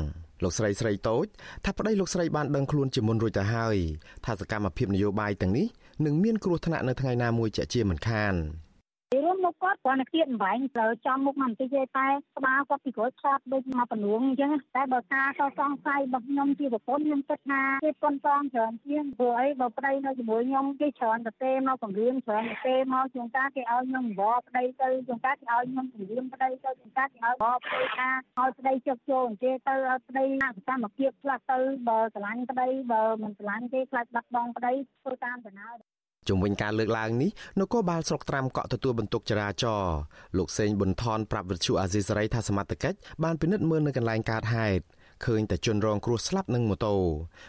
[0.43, 1.26] លោកស្រីស្រីតូច
[1.65, 3.78] ថាប្តីលោកស្រីបានដឹងខ្លួនជាមុនរួចទៅហើយ
[4.26, 5.67] ថាសកម្មភាពនយោបាយទាំងនេះ
[6.06, 8.36] នឹងមានគ្រោះថ្នាក់នៅថ្ងៃណាមួយជាជាមិនខាន។
[9.15, 35.96] រួមមកគាត់គ្រាន់តែគៀតបែងត្រូវចំមុខមកបន្តិចទេតែក្បាលគាត់ពីក្រួយឆាប់ដូចមកបំណងអញ្ចឹងតែបើការសសង្ស័យរបស់ខ្ញុំជាប្រពន្ធខ្ញុំគិតថាគេប៉ុនតងច្រើនជាងព្រោះអីបើប្តីនៅជាមួយខ្ញុំគេច្រើនទៅទេមកបង្រៀនច្រើនទៅទេមកជួនកាលគេឲ្យខ្ញុំបបប្តីទៅជួនកាលគេឲ្យខ្ញុំបង្រៀនប្តីទៅជួនកាលគេឲ្យបបប្តីថាឲ្យប្តីជឹកចូលអញ្ជើទៅឲ្យប្តីណាសកម្មភាពខ្លះទៅបើស្រឡាញ់ប្តីបើមិនស្រឡាញ់ទេខ្លាចបាត់បង់ប្តីធ្វើតាមដំណើរ
[36.29, 39.97] ជំវិញការលើកឡើងនេះនគរបាលស្រុកត្រាំកក់ទទួលបន្ទុកចរាចរណ៍
[40.37, 44.83] លោកសេងប៊ុនថនប្រាប់វិទ្យុអាស៊ីសេរីថាសមត្ថកិច្ចបានពិនិត្យមើលនៅកន្លែងកើតហេតុ
[45.25, 46.95] ឃើញតែជនរងគ្រោះស្លាប់នឹងម៉ូតូ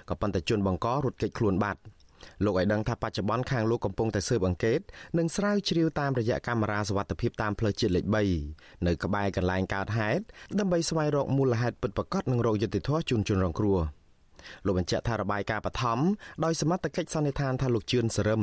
[0.08, 1.80] ក៏ប៉ុន្តែជនបង្ករត់គេចខ្លួនបាត់
[2.44, 4.80] លោកឲ្យដឹងថាបច្ចុប្បន្នខាងលោកកំពុងតែស៊ើបអង្កេត
[5.18, 8.04] និងស្រាវជ្រាវតាមរយៈកាមេរ៉ាសវត្ថិភាពតាមផ្លូវជាតិលេខ
[8.46, 10.22] 3នៅក្បែរកន្លែងកើតហេតុ
[10.58, 13.78] ដើម្បីស្វែងរកមូលហេតុពិតប្រាកដនិងរកយុត្តិធម៌ជូនជនរងគ្រោះ។
[14.66, 15.98] លោកបញ្ជាក់ថារបាយការណ៍បឋម
[16.44, 18.42] ដោយសមត្ថកិច្ចសន្និដ្ឋានថាលោកជឿនសរឹម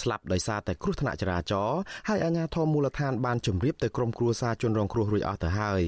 [0.00, 5.84] ស្លាប់ដោយសារតែគ្រោះថ្នាក់ចរាចរណ៍ហើយអាជ្ញាធរមូលដ្ឋានបានជម្រាបទៅក្រុមគ្រួសារជនរងគ្រោះរួចអស់ទៅហើយ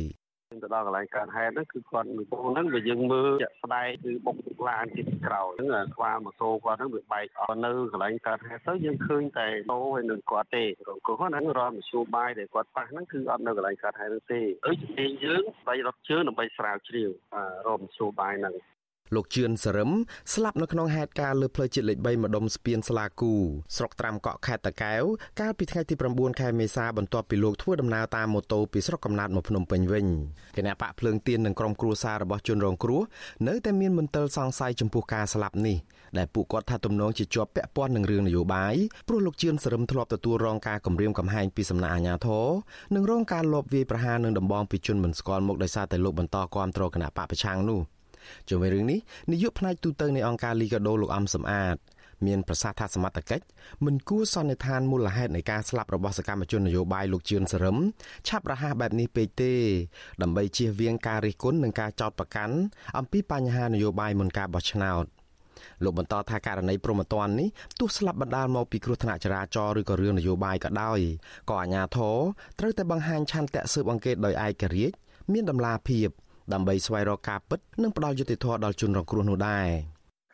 [0.63, 4.37] ទៅដល់កន្លែងកើតហេតុហ្នឹងគឺគាត់មីពូហ្នឹងបើយើងមើលជាក់ស្ដែងគឺបុក
[4.69, 17.11] ឡានទីក្រោយហ្នឹងក្បាលម៉ូតូគាត់ហ្នឹងវាបែកអស់នៅកន្លែងកើតហេតុទៅយើងឃើញតែតោហើយនឹងគាត់ទេរងគ្រោះហ្នឹងរមមធ្យោបាយដែលគាត់ប៉ះហ្នឹងគឺអត់នៅកន្លែងកើតហេតុហ្នឹងទេដូចជំនាញយើងបីរត់ជើងដើម្បីស្រាវជ្រាវ
[17.67, 18.55] រមមធ្យោបាយហ្នឹង
[19.15, 19.91] លោកជឿនសរឹម
[20.35, 23.33] ស្លាប់នៅក្នុងហេតុការណ៍លើផ្លូវជាតិលេខ3ម្ដុំស្ពានស្លាគូ
[23.77, 25.03] ស្រុកត្រាំកក់ខេត្តតាកែវ
[25.41, 30.07] កាលពីថ្ងៃទី9ខែមេសាបន្ទាប់ពីលោកធ្វើដំណើរតាមម៉ូតូពីស្រុកកំណើតមកភ្នំពេញវិញ
[30.57, 33.03] គណៈបកភ្លើងទៀននិងក្រុមគ្រួសាររបស់ជនរងគ្រោះ
[33.49, 35.77] នៅតែមានមន្ទិលសង្ស័យចំពោះការស្លាប់នេះ
[36.19, 38.75] ដែលពួកគាត់ថាទំនងជាជាប់ពាក់ព័ន្ធនឹងរឿងនយោបាយ
[39.09, 42.47] ព្រោះលោកជឿនសរឹមធ្លាប់ទទួលរងការគំរាមកំហែងពីសំណាក់អាជ្ញាធរ
[42.95, 47.83] និងរងការលបវាយប្រហារនឹងដំបងពីជនមិនស្គាល់មុខដោយសារតែលោកបន្តគាំទ្រគណៈបកប្រឆាំងនោះ។
[48.49, 48.99] ជុំវិញរឿងនេះ
[49.33, 51.77] នាយកផ្នែកទូតនៃអង្គការលីកាដូលោកអំសំអាត
[52.27, 53.45] មានប្រសាសន៍ថាសមត្ថកិច្ច
[53.85, 57.77] មិនគួរសន្និដ្ឋានមូលហេតុនៃការស្លាប់របស់សកម្មជននយោបាយលោកជឿនសរឹម
[58.29, 59.55] ឆាប់រហ័សបែបនេះពេកទេ
[60.23, 62.57] ដើម្បីជៀសវាងការរិះគន់និងការចោទប្រកាន់
[62.99, 65.07] អំពីបញ្ហានយោបាយមុនការបោះឆ្នោត
[65.85, 71.01] លោកបន្តថាករណីប្រមទ័ននេះទោះស្លាប់បណ្ដាលមកពីគ្រោះថ្នាក់ចរាចរណ៍ឬក៏រឿងនយោបាយក៏ដោយ
[71.51, 72.17] ក៏អាជ្ញាធរ
[72.59, 74.95] ត្រូវតែបង្ហាញឆន្ទៈស៊ើបអង្កេតដោយឯករាជ្យ
[75.33, 76.09] មានតម្លាភាព
[76.53, 79.69] ដើម្បីស្វែងរកការពិតនិងផ្ដល់យុត្តិធម៌ដល់ជនរងគ្រោះនោះដែរ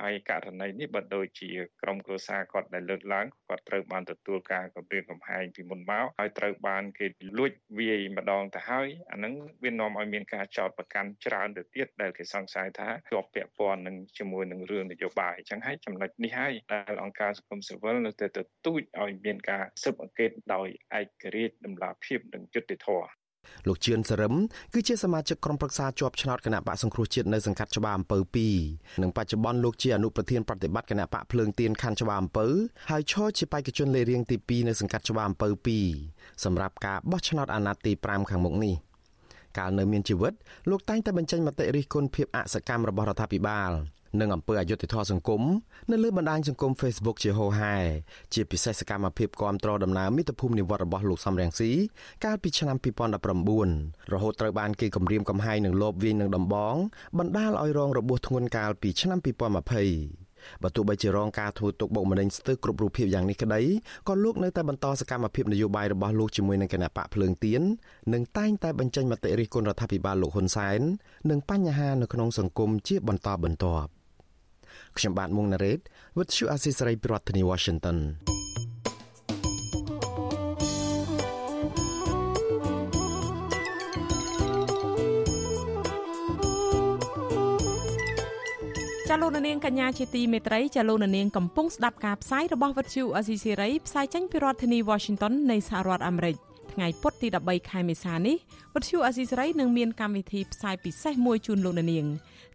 [0.03, 1.51] ហើយករណីនេះបើដូចជា
[1.83, 7.07] ក្រុមគ្រួសារគាត់ដែលលើកឡើងគាត់ត្រូវបានទទួលការគម្រាមកំហែងពីមុនមកហើយត្រូវបានគេ
[7.39, 23.22] លួចវាយម្ដងទៅហើយអានឹងវានាំឲ្យមានការចោទប្រកាន់ច្រើនទៅទៀតដែលគេសង្ស័យថាជាប់ពាក់ព័ន្ធនឹងជាមួយនឹងរឿងនយោបាយអញ្ចឹងហើយចំណុចនេះហើយដែលអង្គការសង្គមស៊ីវិលនៅតែទទូចឲ្យមានការស៊ើបអង្កេតដោយឯករាជ្យតម្លាភាពនិងយុត្តិធម៌
[23.67, 24.35] លោកជឿនសរឹម
[24.75, 28.19] គឺជាសមាជិកក្រុមប្រឹក្សាជាប់ឆ្នោតគណៈបកសង្គ្រោះជាតិនៅសង្កាត់ច្បារអំពៅ
[28.59, 32.47] 2និងបច្ចុប្បន្នលោកជាអនុប្រធានប្រតិបត្តិគណៈបកភ្លើងទៀនខណ្ឌច្បារអំពៅ
[32.91, 35.49] ហើយឈរជាបេក្ខជនលេខរៀងទី2នៅសង្កាត់ច្បារអំពៅ
[35.97, 38.75] 2សម្រាប់ការបោះឆ្នោតអាណត្តិទី5ខាងមុខនេះ
[39.59, 40.33] កាលនៅមានជីវិត
[40.71, 43.73] លោកតែងតែបញ្ចេញមតិរិះគន់ភាពអសកម្មរបស់រដ្ឋាភិបាល
[44.21, 45.43] និងអំពើអយុត្តិធម៌សង្គម
[45.91, 47.77] នៅលើបណ្ដាញសង្គម Facebook ជាហូរហែ
[48.35, 51.71] ជាពិសេសសកម្មភាពគាំទ្រដំណើរមាតុភូមិនិវត្តរបស់លោកសំរងស៊ី
[52.25, 52.77] កាលពីឆ្នាំ
[53.45, 56.75] 2019រហូតត្រូវបានគេគំរាមកំហែងនឹងលបវាយនឹងដំបង
[57.19, 60.23] បណ្ដាលឲ្យរងរបួសធ្ងន់កាលពីឆ្នាំ2020
[60.63, 63.61] បើទោះបីជារងការធ្វើទុកបុកម្នេញស្ទើរគ្រប់រូបភាពយ៉ាងនេះក្តី
[64.09, 67.63] ក៏លោកនៅតែបន្តសកម្មភាពនយោបាយរបស់លោកជាមួយនឹងគណៈបកភ្លើងទៀន
[68.13, 70.81] និងតែងតែបញ្ចេញមតិរិះគន់រដ្ឋាភិបាលលោកហ៊ុនសែន
[71.31, 74.02] និងបញ្ហានៅក្នុងសង្គមជាបន្តបន្ទាប់
[74.99, 75.81] ខ្ញុំបាទមុងណារ៉េត
[76.17, 77.99] With you Assisary ប្រធានាធិបតី Washington
[89.09, 96.37] ចាលោកនាងកញ្ញាជាទីមេត្រីចាលោកនាងកំពុងស្ដាប់ការផ្សាយរបស់វិទ្យុអេស៊ីសេរីផ្សាយចេញពីរដ្ឋធានី Washington នៃសហរដ្ឋអាមេរិក
[96.73, 98.37] ថ្ងៃពុធទី13ខែមេសានេះ
[98.75, 102.07] វិទ្យុអេស៊ីសេរីនឹងមានកម្មវិធីផ្សាយពិសេសមួយជូនលោកនាង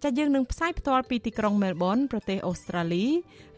[0.03, 3.05] ចាយើងនឹងផ្សាយផ្ទាល់ពីទីក្រុងមែលប៊នប្រទេសអូស្ត្រាលី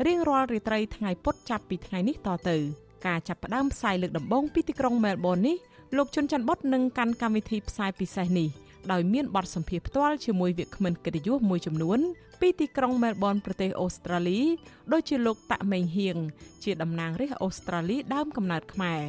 [0.06, 2.58] រៀងរាល់រាត្រីថ្ងៃពុធចាប់ពីថ្ងៃនេះតទៅ
[3.06, 5.56] ការចាប់ផ្ដើមផ្សាយលើកដំបូងពីទីក្រុងមែលប៊ននេះ
[5.98, 8.50] លោកជុនច័ន្ទបុតនឹងកាន់កម្មវិធីផ្សាយពិសេសនេះ
[8.92, 12.00] ដោយមានបទសម្ភាសផ្ទាល់ជាមួយវាគ្មិនកិត្តិយសមួយចំនួន
[12.40, 14.40] ពីទីក្រុងមែលប៊នប្រទេសអូស្ត្រាលី
[14.92, 16.18] ដូចជាលោកតាក់មេងហៀង
[16.64, 19.02] ជាតំណាងរាស្ត្រអូស្ត្រាលីដើមកំណើតខ្មែរ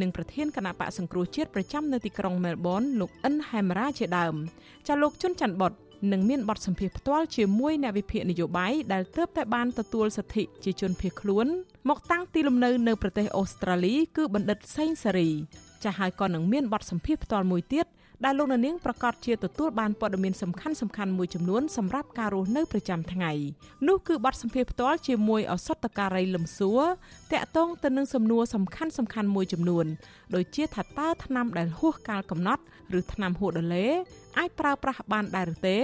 [0.00, 4.34] និងប្រធានគណៈបកសង្គ្រោះជាតិប្រចាំនៅទីក្រុងមែលប៊នលោកអិនហែមរ៉ាជាដើម
[4.86, 5.72] ចាលោកជុនច័ន្ទបុត
[6.12, 11.46] និងមានបទសម្ភាសផ្ទាល់ជាមួយអ្នកវិភាគនយោបាយដែលទើបតែបានទទួលសិទ្ធិជាជនភៀសខ្លួន
[11.88, 15.30] មកតាំងទីលំនៅនៅប្រទេសអូស្ត្រាលីគឺបណ្ឌិតសេងសេរី
[15.82, 17.86] ចាស់ហើយក៏នឹងមានបទសម្ភាសផ្ទាល់មួយទៀត
[18.24, 23.32] ដែលលោកនាងប្រកាសជាទទួលបានព័ត៌មានសំខាន់សំខាន់មួយចំនួនសម្រាប់ការរស់នៅប្រចាំថ្ងៃ
[23.88, 26.82] នោះគឺបទសម្ភាសផ្ទាល់ជាមួយអសតការីលឹមសួរ
[27.32, 29.86] តាក់ទងទៅនឹងសំណួរសំខាន់សំខាន់មួយចំនួន
[30.34, 32.62] ដូចជាថាតើថ្នាំដែលហួសកាលកំណត់
[32.98, 33.86] ឬថ្នាំហួសដុល្លេ
[34.38, 35.78] អាចប្រើប្រាស់បានដែរឬទេ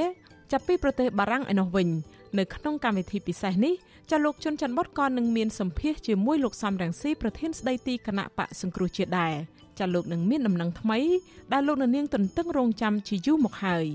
[0.53, 1.88] ចាប់ពីប្រទេសបារាំងឯនោះវិញ
[2.38, 3.75] នៅក្នុងកម្មវិធីពិសេសនេះ
[4.11, 9.35] ចាលោកជុនច័ន្ទបុតក៏នឹងមានសម្ភាសជាមួយលោកសំរងស៊ីប្រធានស្ដីទីគណៈបកសង្គ្រោះជាតិដែរ
[9.78, 10.98] ចាលោកនឹងមានដំណឹងថ្មី
[11.52, 13.87] ដែលលោកនាងទន្ទឹងរង់ចាំជាយូរមកហើយ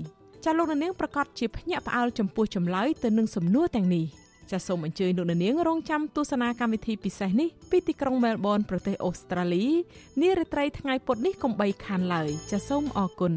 [0.44, 4.06] ចាលោកនាងប្រកាសជាភ្ញាក់ផ្អើលចំពោះចម្លើយទៅនឹងសំណួរទាំងនេះ
[4.50, 9.64] ចាសសូមអញ្ជើញលោកនាងរងចាំទស្សនាកម្មវិធីពិសេសនេះពីទីក្រុងមែលប៊នប្រទេសអូស្ត្រាលី
[10.20, 13.34] នារាត្រីថ្ងៃពុធនេះកុំបីខានឡើយចាសសូមអរគុណ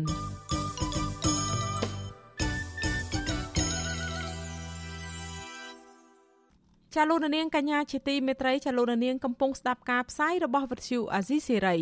[6.95, 11.77] ចាលោកនាងកញ្ញាជាទីមេត្រីចាលោកនាងកំពុងស្ដាប់ការផ្សាយរបស់វិទ្យុអាស៊ីសេរី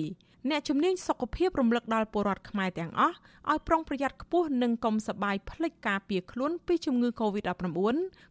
[0.49, 3.15] អ្នកជំនាញសុខភាពរំលឹកដល់ពលរដ្ឋខ្មែរទាំងអស់
[3.51, 7.77] ឲ្យប្រុងប្រយ័ត្នខ្ពស់និងកុំសបាយភ្លេចការពារខ្លួនពីជំងឺ Covid-19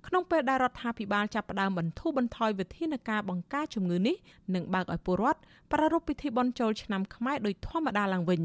[0.07, 4.17] ក្នុងពេលដែលរដ្ឋាភិបាលចាប់ផ្ដើមបន្ធូរបន្ថយវិធានការបង្ការជំងឺនេះ
[4.55, 5.41] និងបើកឲ្យពលរដ្ឋ
[5.73, 8.43] ប្រារព្ធពិធីបុណ្យចូលឆ្នាំខ្មែរដោយធម្មតាឡើងវិញ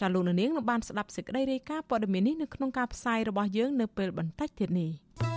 [0.00, 5.35] ចាលោកនាងនឹងបានស្ដាប់សេចក្តីរាយការណ៍ព័ត៌មាននេះនៅក្នុងការផ្សាយរបស់យើងនៅពេលបន្តិចទៀតនេះ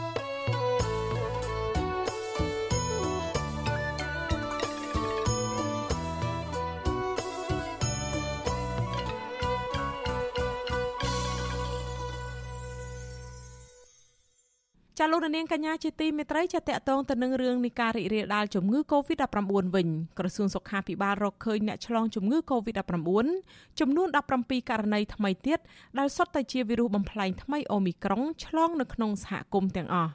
[15.02, 19.38] ចាលោកនាងកញ្ញាជាទីមេត្រីចាតកតងទៅនឹងរឿងនៃការរីករាលដាលជំងឺ Covid-19
[19.76, 19.88] វិញ
[20.20, 23.28] ក្រសួងសុខាភិបាលរកឃើញអ្នកឆ្លងជំងឺ Covid-19
[23.80, 24.08] ចំនួន
[24.40, 25.60] 17ករណីថ្មីទៀត
[26.00, 30.12] ដែលសុទ្ធតែជាវីរុសបំផ្លែងថ្មីអូមីក្រុងឆ្លងនៅក្នុងសហគមន៍ទាំងអស់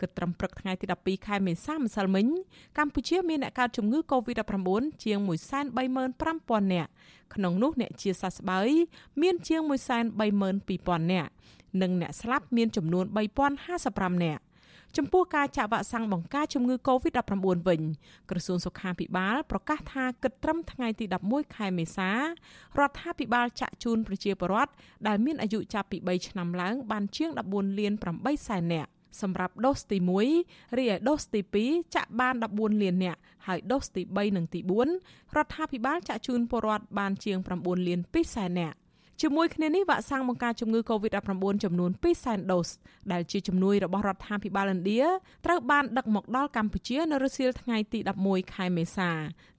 [0.00, 2.26] គិតត្រឹមព្រឹកថ្ងៃទី12ខែមេសាម្សិលមិញ
[2.78, 4.68] កម្ពុជាមានអ្នកកើតជំងឺ Covid-19
[5.04, 5.18] ជាង
[5.86, 6.90] 135,000នាក់
[7.34, 8.68] ក្នុងនោះអ្នកជាសះស្បើយ
[9.22, 11.30] មានជាង132,000នាក់
[11.82, 13.04] និងអ្នកស្លាប់មានចំនួន
[13.64, 14.42] 3055នាក់
[14.96, 17.80] ចំពោះការចាក់វ៉ាក់សាំងបង្ការជំងឺ Covid-19 វិញ
[18.30, 24.72] ក្រសួងសុខាភិបាលប្រកាសថាគិតត្រឹមថ្ងៃទី11ខែមេសារដ្ឋាភិបាលចាក់ជូនប្រជាពលរដ្ឋ
[25.06, 28.90] ដែលមានអាយុចាប់ពី3ឆ្នាំឡើងបានជាង14លាន8សែននាក់
[29.22, 29.98] សម្រាប់ដូសទី
[30.38, 34.60] 1រីឯដូសទី2ចាក់បាន14លាននាក់ហើយដូសទី3និងទី
[34.98, 38.76] 4រដ្ឋាភិបាលចាក់ជូនពលរដ្ឋបានជាង9លាន2សែននាក់
[39.22, 42.68] ជាមួយគ្នានេះវ៉ាក់សាំងបង្ការជំងឺ Covid-19 ចំនួន2សែនដូស
[43.12, 45.02] ដែលជាជំនួយរបស់រដ្ឋាភិបាលឥណ្ឌា
[45.46, 49.10] ត្រូវបានដឹកមកដល់កម្ពុជានៅរសៀលថ្ងៃទី11ខែមេសា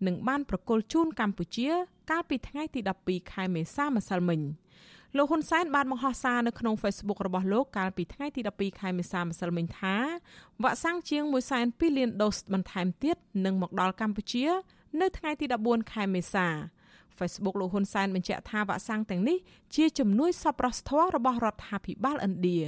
[0.05, 1.69] និងបានប្រគល់ជូនកម្ពុជា
[2.11, 4.41] កាលពីថ្ងៃទី12ខែមេសាម្សិលមិញ
[5.17, 9.95] លោកហ៊ុនសែនបានបង្ហោះសារនៅក្នុង Facebook របស់លោកកាលពីថ្ងៃទី12ខែមេសាម្សិលមិញថា
[10.63, 11.23] វ៉ាក់សាំងជាង
[11.61, 14.45] 1.2លានដូសបន្ថែមទៀតនឹងមកដល់កម្ពុជា
[15.01, 16.47] នៅថ្ងៃទី14ខែមេសា
[17.19, 19.37] Facebook លោកហ៊ុនសែនបញ្ជាក់ថាវ៉ាក់សាំងទាំងនេះ
[19.75, 22.59] ជាជំនួយសប្បុរសធម៌របស់រដ្ឋាភិបាលឥណ្ឌា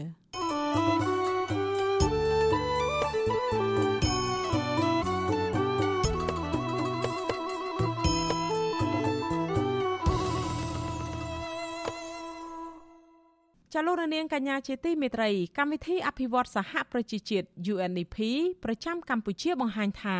[13.76, 18.18] ចលនានាងកញ្ញាជាទីមេត្រីកម្មវិធីអភិវឌ្ឍសហប្រជាជាតិ UNDP
[18.64, 20.18] ប្រចាំកម្ពុជាបង្ហាញថា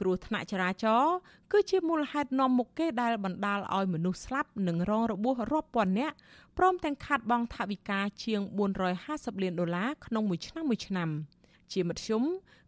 [0.00, 1.14] គ្រោះថ្នាក់ចរាចរណ៍
[1.52, 6.14] គឺជាមូលហេតុនាំមុខគេដែលបណ្ដាលឲ្យមនុស្សស្លាប់និងរងរបួសរាប់ពាន់នាក់
[6.58, 8.40] ព្រមទាំងខាតបង់ថវិកាជាង
[8.92, 11.08] 450លានដុល្លារក្នុងមួយឆ្នាំមួយឆ្នាំ
[11.72, 12.22] ជាមធ្យម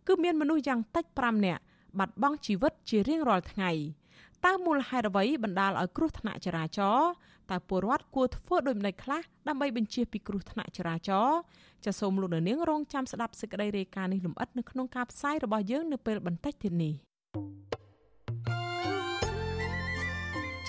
[0.06, 1.62] គឺមានមនុស្សយ៉ាងតិច5នាក់
[1.98, 3.70] បាត់បង់ជីវិតជារៀងរាល់ថ្ងៃ
[4.46, 7.10] តើមូលហេតុអ្វីបណ្ដាលឲ្យគ្រោះថ្នាក់ចរាចរណ៍
[7.50, 11.38] តើពលរដ្ឋគួរធ្វើដូចម្តេចខ្លះដើម្បីបញ្ជៀសពីគ្រោះថ្នាក់ចរាចរណ៍
[11.84, 16.94] ចាសសូមលោកនាងរងចាំស្ដាប់សេចក្តីរាយការណ៍នេះលម្អិតនៅក្នុងការផ្សាយរបស់យើងនៅពេលបន្តិចទៀតនេះ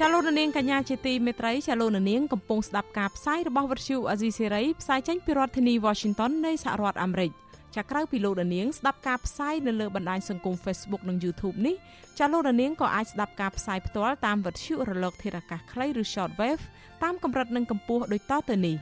[0.03, 7.31] ចាលោកនាងកញ្ញាជាទីមេត្រីចាលោកនាងកំពុងស្ដាប់ការផ្សាយរបស់វិទ្យុអាស៊ីសេរីផ្សាយចេញពីរដ្ឋធានី Washington នៃសហរដ្ឋអាមេរិក
[7.75, 11.75] ចាក្រៅពីលោកនាងស្ដាប់ការផ្សាយនៅលើបណ្ដាញសង្គម Facebook និង YouTube នេះ
[12.19, 16.63] ចាលោកនាងក៏អាចស្ដាប់ការផ្សាយផ្ទាល់តាមវិទ្យុរលកធាតុអាកាសខ្លីឬ Shortwave
[17.03, 18.77] តាមកម្រិតនិងកម្ពស់ដូចតទៅនេះ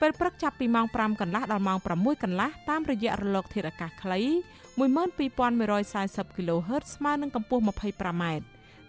[0.00, 4.20] ពេលព្រឹកចាប់ពីម៉ោង5កន្លះដល់ម៉ោង6កន្លះតាមរយៈរលកធាតុអាកាសខ្លី
[4.78, 8.51] 12140 kHz ស្មើនឹងកម្ពស់ 25m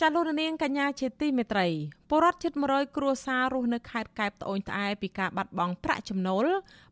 [0.00, 1.66] ចាលោកនាងកញ្ញាជាទីមេត្រី
[2.10, 6.46] ពលរដ្ឋជិត100គ្រួសាររស់នៅខេត្តកែបត្អូញត្អែពីការបាត់បង់ប្រាក់ចំណូល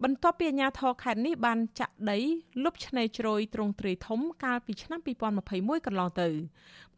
[0.04, 2.18] បន្ទាប់ពីអាជ្ញាធរខេត្តនេះបានចាក់ដី
[2.64, 5.00] លុបឆ្នេរជ្រោយទ្រង់ទ្រាយធំកាលពីឆ្នាំ
[5.42, 6.28] 2021កន្លងទៅ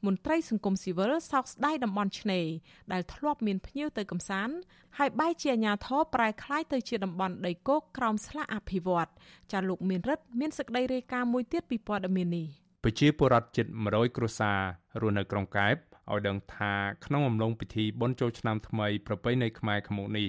[0.07, 2.47] មន្ត្រីសង្គមស៊ីវិលសោកស្ដាយតំបន់ឆ្នេរ
[2.93, 4.57] ដែលធ្លាប់មានភ្ញៀវទៅកំសាន្ត
[4.99, 9.09] ហើយបែរជាអាជ្ញាធរប្រែក្លាយទៅជាតំបន់ដីគោកក្រោមស្លាកអភិវឌ្ឍ
[9.53, 12.49] ចាលោកមានរិទ្ធមានសេចក្តីរាយការណ៍មួយទៀតពីព័ត៌មាននេះ
[12.85, 14.59] ប្រជាពលរដ្ឋជិត100គ្រួសារ
[15.01, 15.77] រស់នៅក្រុងកែប
[16.13, 16.75] ឲ្យដឹងថា
[17.07, 20.29] ក្នុងអំឡុងពិធីបុណ្យចូលឆ្នាំថ្មីប្រពៃណីខ្មែរខាងមុខនេះ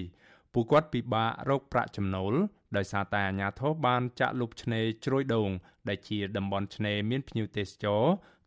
[0.52, 2.34] ពួកគាត់ពិបាករកប្រាក់ចំណូល
[2.76, 5.50] ដោយសារតែអាជ្ញាធរបានចាក់លុបឆ្នេរជ្រោយដូង
[5.88, 8.02] ដែលជាតំបន់ឆ្នេរមានភ្ញៀវទេសចរ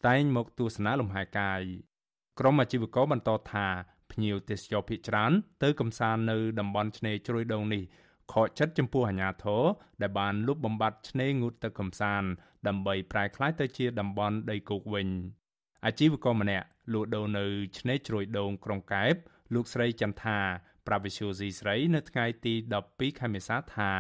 [0.08, 1.62] តែងមកទស្សនាលំហែកាយ
[2.40, 3.68] ក្រុមអាជីវករបន្តថា
[4.12, 5.32] ភ្ញៀវទេសចរភ ieck ច្រើន
[5.64, 7.84] ទៅកំសាន្តនៅតំបន់ឆ្នេរជ្រោយដូងនេះ
[8.34, 9.64] ខកចិត្តចំពោះអាជ្ញាធរ
[10.02, 12.30] ដែលបានលុបបំបាត់ឆ្នេរងូតទឹកកំសាន្ត
[12.68, 15.08] ដើម្បីប្រែក្លាយទៅជាតំបន់ដីគោកវិញ
[15.86, 17.46] អាជីវករម្នាក់លក់ដូរនៅ
[17.80, 19.16] ឆ្នេរជ្រោយដូងក្រុងកែប
[19.54, 20.40] លោកស្រីចន្ទថា
[20.88, 22.54] ប្រាវិសុយស៊ីស្រីនៅថ្ងៃទី
[22.88, 23.92] 12ខែមេសាថា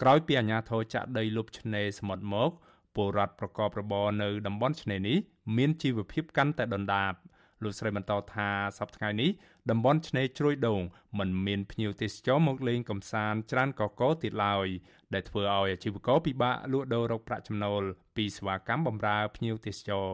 [0.00, 2.50] ក្រោយពីអាជ្ញាធរចាក់ដីលុបឆ្នេរសមុទ្រមក
[2.94, 5.18] ពលរដ្ឋប្រកបរបរនៅតំបន់ឆ្នេរនេះ
[5.56, 7.14] មានជីវភាពកាន់តែដុនដាប
[7.62, 8.48] លោកស្រីបន្តថា
[8.78, 9.30] សប្តាហ៍នេះ
[9.70, 10.80] តំបន់ឆ្នេរជ្រោយដូង
[11.18, 14.66] មិនមានភ្ញៀវទេសចរមកលេងកំសាន្តច្រើនកកទៀតឡើយ
[15.14, 17.82] ដែលធ្វើឲ្យអាជីវករពិបាកលក់ដូររកប្រាក់ចំណូល
[18.16, 20.08] ពីសេវាកម្មបម្រើភ្ញៀវទេសចរ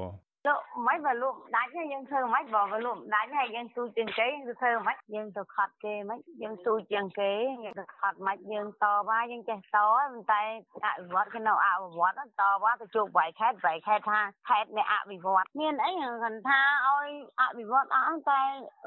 [0.48, 7.32] លោកមិនបើលក់ដាច់យើងធ្វើមិនបើលក់ដាច់ហើយយើងទូជាងគេយើងធ្វើមិនយើងទៅខត់គេមិនយើងទូជាងគេ
[7.64, 10.42] យើងទៅខត់មិនយើងតវ៉ាយើងចេះតប៉ុន្តែ
[10.84, 17.08] អភិវឌ្ឍគេនៅអភិវឌ្ឍតវ៉ាទៅជួបបៃខេតបៃខេតថាខេតនៃអភិវឌ្ឍមានអីគាត់ថាឲ្យ
[17.40, 18.42] អភិវឌ្ឍអស់តែ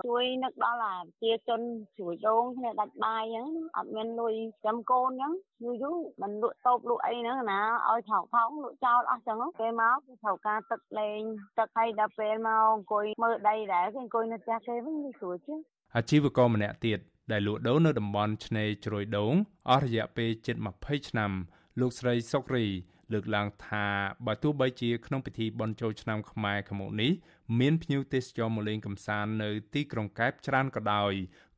[0.05, 1.61] ជួយនឹកដល់អាជាជន
[1.99, 4.35] ជួយដងគ្នាដាច់បាយអញ្ចឹងអត់មានលុយ
[4.65, 5.33] ចាំកូនអញ្ចឹង
[5.63, 7.59] យូរយូរមិនលក់តូបលក់អីហ្នឹងណា
[7.89, 11.21] ឲ្យថោកថោកលក់ចោលអស់ចឹងគេមកគេត្រូវការទឹកលេង
[11.57, 15.59] ទឹកហើយដល់ពេលមកអង្គុយមើលដីដែរគេអង្គុយនៅផ្ទះគេវិញវាស្រួលជាង
[15.95, 16.99] អាជីវករម្នាក់ទៀត
[17.31, 19.33] ដែលលក់ដូរនៅតំបន់ឆ្នេរជ្រោយដូង
[19.69, 21.31] អស់រយៈពេលជិត20ឆ្នាំ
[21.79, 22.65] លោកស្រីសុករី
[23.13, 23.85] លើកឡើងថា
[24.25, 27.11] បើទោះបីជាក្នុងពិធីបុណ្យចូលឆ្នាំខ្មែរខាងមុខនេះ
[27.59, 31.13] មានភ្ញៀវទេសចរមកលេងកម្សាន្តនៅទីក្រុងកែបច្រើនក៏ដោយ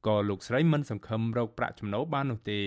[0.07, 2.61] ក៏លោកស្រីមិនសង្ឃឹមរកប្រាក់ចំណូលបាននោះទេ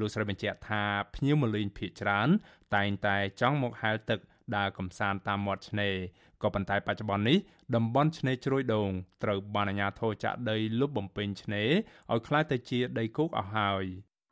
[0.00, 0.82] លោកស្រីបញ្ជាក់ថា
[1.14, 2.28] ភ្ញៀវមកលេងភៀកច្រើន
[2.74, 4.20] តែងតែចង់មកហែលទឹក
[4.56, 5.96] ដើរកំសាន្តតាមមាត់ឆ្នេរ
[6.42, 7.38] ក៏ប៉ុន្តែបច្ចុប្បន្ននេះ
[7.74, 8.90] តំបន់ឆ្នេរជ្រោយដូង
[9.22, 11.70] ត្រូវបានអាជ្ញាធរចាក់ដីលុបបំពេញឆ្នេរ
[12.12, 13.84] ឲ្យក្លាយទៅជាដីគោកអស់ហើយ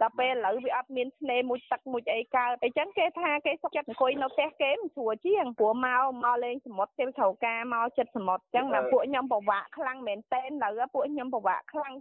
[0.02, 11.94] តែពេលឥឡូវវាអត់មានឆ្នេរមួយទឹកមួយអីកើតអញ្ចឹងគេថាគេសុខចិត្តអង្គុយនៅផ្ទះគេមិនស្រួលជាងព្រោះមកមកលេងសមុទ្រគេត្រូវការមកចិត្តសមុទ្រអញ្ចឹងដល់ពួកខ្ញុំពិបាកខ្លាំងមែនទែនឥឡូវពួកខ្ញុំពិបាកខ្លាំង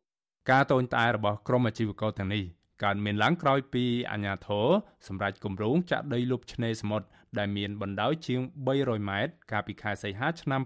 [0.52, 2.44] ការតូនតែរបស់ក្រមអាជីវករទាំងនេះ
[2.84, 4.68] កើតមានឡើងក្រោយពីអាជ្ញាធរ
[5.08, 7.08] សម្រេចគម្រោងចាក់ដីលុបឆ្នេរសមុទ្រ
[7.38, 8.42] ដែលមានបណ្ដោយជាង
[8.76, 10.62] 300ម៉ែត្រកាលពីខែសីហាឆ្នាំ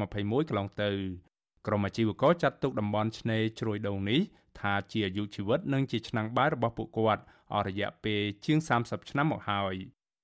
[0.00, 0.90] 2021កន្លងទៅ
[1.66, 4.20] ក្រុមអាជីវករចាត់ទុកតំបន់ឆ្នេរជ្រោយដូងនេះ
[4.60, 9.74] ថាជាអាយុជីវិតនិងជាឆ្នាំងបាយរបស់ពួកគាត់អស់រយៈពេលជាង30ឆ្នាំមកហើយ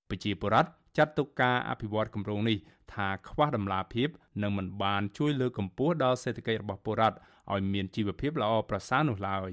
[0.08, 2.58] ប្រជាពលរដ្ឋចាត់ទុកការអភិវឌ្ឍគម្រោងនេះ
[2.94, 4.08] ថាខ្វះដំណាភាព
[4.42, 7.16] និងមិនបានជួយលើកកម្ពស់ដល់សេដ្ឋកិច្ចរបស់ពលរដ្ឋ
[7.52, 9.50] ឲ្យមានជីវភាពល្អប្រសើរនោះឡើយ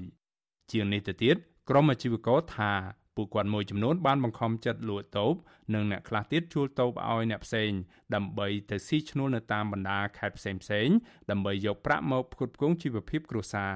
[0.72, 1.36] ជាងនេះទៅទៀត
[1.70, 2.72] ក្រុមអាជីវករថា
[3.16, 5.34] ពួកគាត់មួយចំនួនបានបង្ខំចិត្តលក់តូប
[5.74, 7.70] និងអ្នកខ្លះទៀតជួលតូបឲ្យអ្នកផ្សេង
[8.14, 10.88] ដើម្បីទៅស៊ីឈ្នួលនៅតាមបណ្ដាខេត្តផ្សេងផ្សេង
[11.30, 13.74] ដើម្បីយកប្រាក់មកផ្គត់ផ្គង់ជីវភាពគ្រួសារ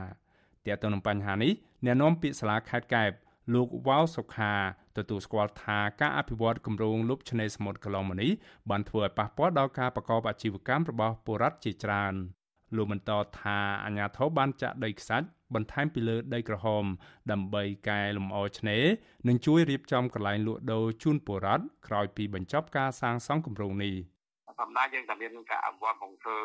[0.67, 1.53] ទាក់ទងនឹងបញ្ហានេះ
[1.85, 3.11] អ្នកនាំពាក្យសាលាខេត្តកែប
[3.55, 4.55] លោកវ៉ាវសុខា
[4.97, 8.33] ទទួលស្គាល់ថាការអភិវឌ្ឍគម្រោងលុបឆ្នេរសមុទ្រកន្លងមកនេះ
[8.71, 12.15] បានធ្វើឲ្យប៉ះពាល់ដល់ការប្រកបអាជីវកម្មរបស់ពលរដ្ឋជាច្រើន
[12.77, 16.85] លោកបន្តថាអាជ្ញាធរបានចាក់ដីខ្សាច់ បន្ថែមពីលើដីក្រហម
[17.33, 18.85] ដើម្បីកែលម្អឆ្នេរ
[19.29, 23.97] និងជួយរៀបចំកន្លែងលក់ដូរជូនពលរដ្ឋក្រោយពីបញ្ចប់ការសាងសង់គម្រោងនេះ។
[24.63, 26.37] អំណាចយើងតែមានការអវត្តបង្ធ្វើ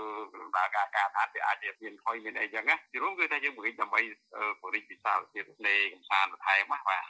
[0.42, 4.02] ដំណើរការការថាវាអាចជាមានខុសមានអីចឹងណាជារួមគឺថាយើងបង្រៀនដើម្បី
[4.64, 7.04] បរិយាកាសវិទ្យានៃកំសាន្តបន្ថែមណាបាទ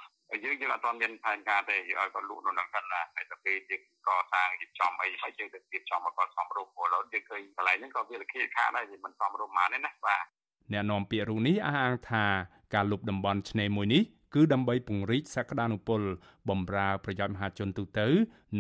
[0.43, 10.38] យើងយើងអត់ទាន់មានផែនការទេយើងឲ្យគាត់លក់នៅនឹងគាត់ណាហើយទៅពេលយើងកសាងរៀបចំអីហើយយើងទៅរៀបចំមកគាត់សំរុំព្រោះឡើយយើងឃើញកន្លែងហ្នឹងក៏វាលក្ខខណ្ឌដែរវាមិនសំរុំហ្មងណាបាទ
[10.72, 12.26] អ្នកនាំពាក្យរូនេះអះអាងថា
[12.74, 14.03] ការលុបតំបន់ឆ្នេរមួយនេះ
[14.34, 16.01] គឺដើម្បីពង្រីកសក្តានុពល
[16.49, 18.07] បំរើប្រយោជន៍មហាជនទូទៅ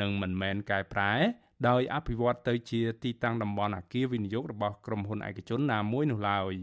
[0.01, 1.13] និងមិនមែនកែប្រែ
[1.67, 6.53] ដោយអភិវឌ្ឍទៅជាទីតាំងតំបន់អគារវិនិយោគរបស់ក្រុមហ៊ុនឯកជនណាមួយនោះឡើយ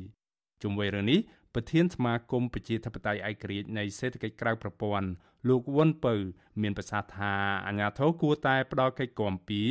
[0.63, 1.21] ជុំវិញរឿងនេះ
[1.59, 5.09] ប្រធានសមាគមប្រជាធិបតេយ្យឯករាជ្យនៃសេដ្ឋកិច្ចក្រៅប្រព័ន្ធ
[5.49, 6.15] លោកវុនពៅ
[6.63, 7.35] មានប្រសាសន៍ថា
[7.67, 9.63] អាញាធរគួរតែផ្ដល់កិច្ចគាំពៀ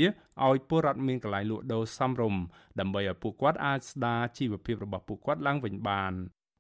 [0.48, 2.42] ឲ្យពលរដ្ឋមានកន្លែងលក់ដូរសមរម្យ
[2.80, 6.14] ដើម្បីឲ្យពួកគាត់អាចស្ដារជីវភាពរបស់ពួកគាត់ឡើងវិញបាន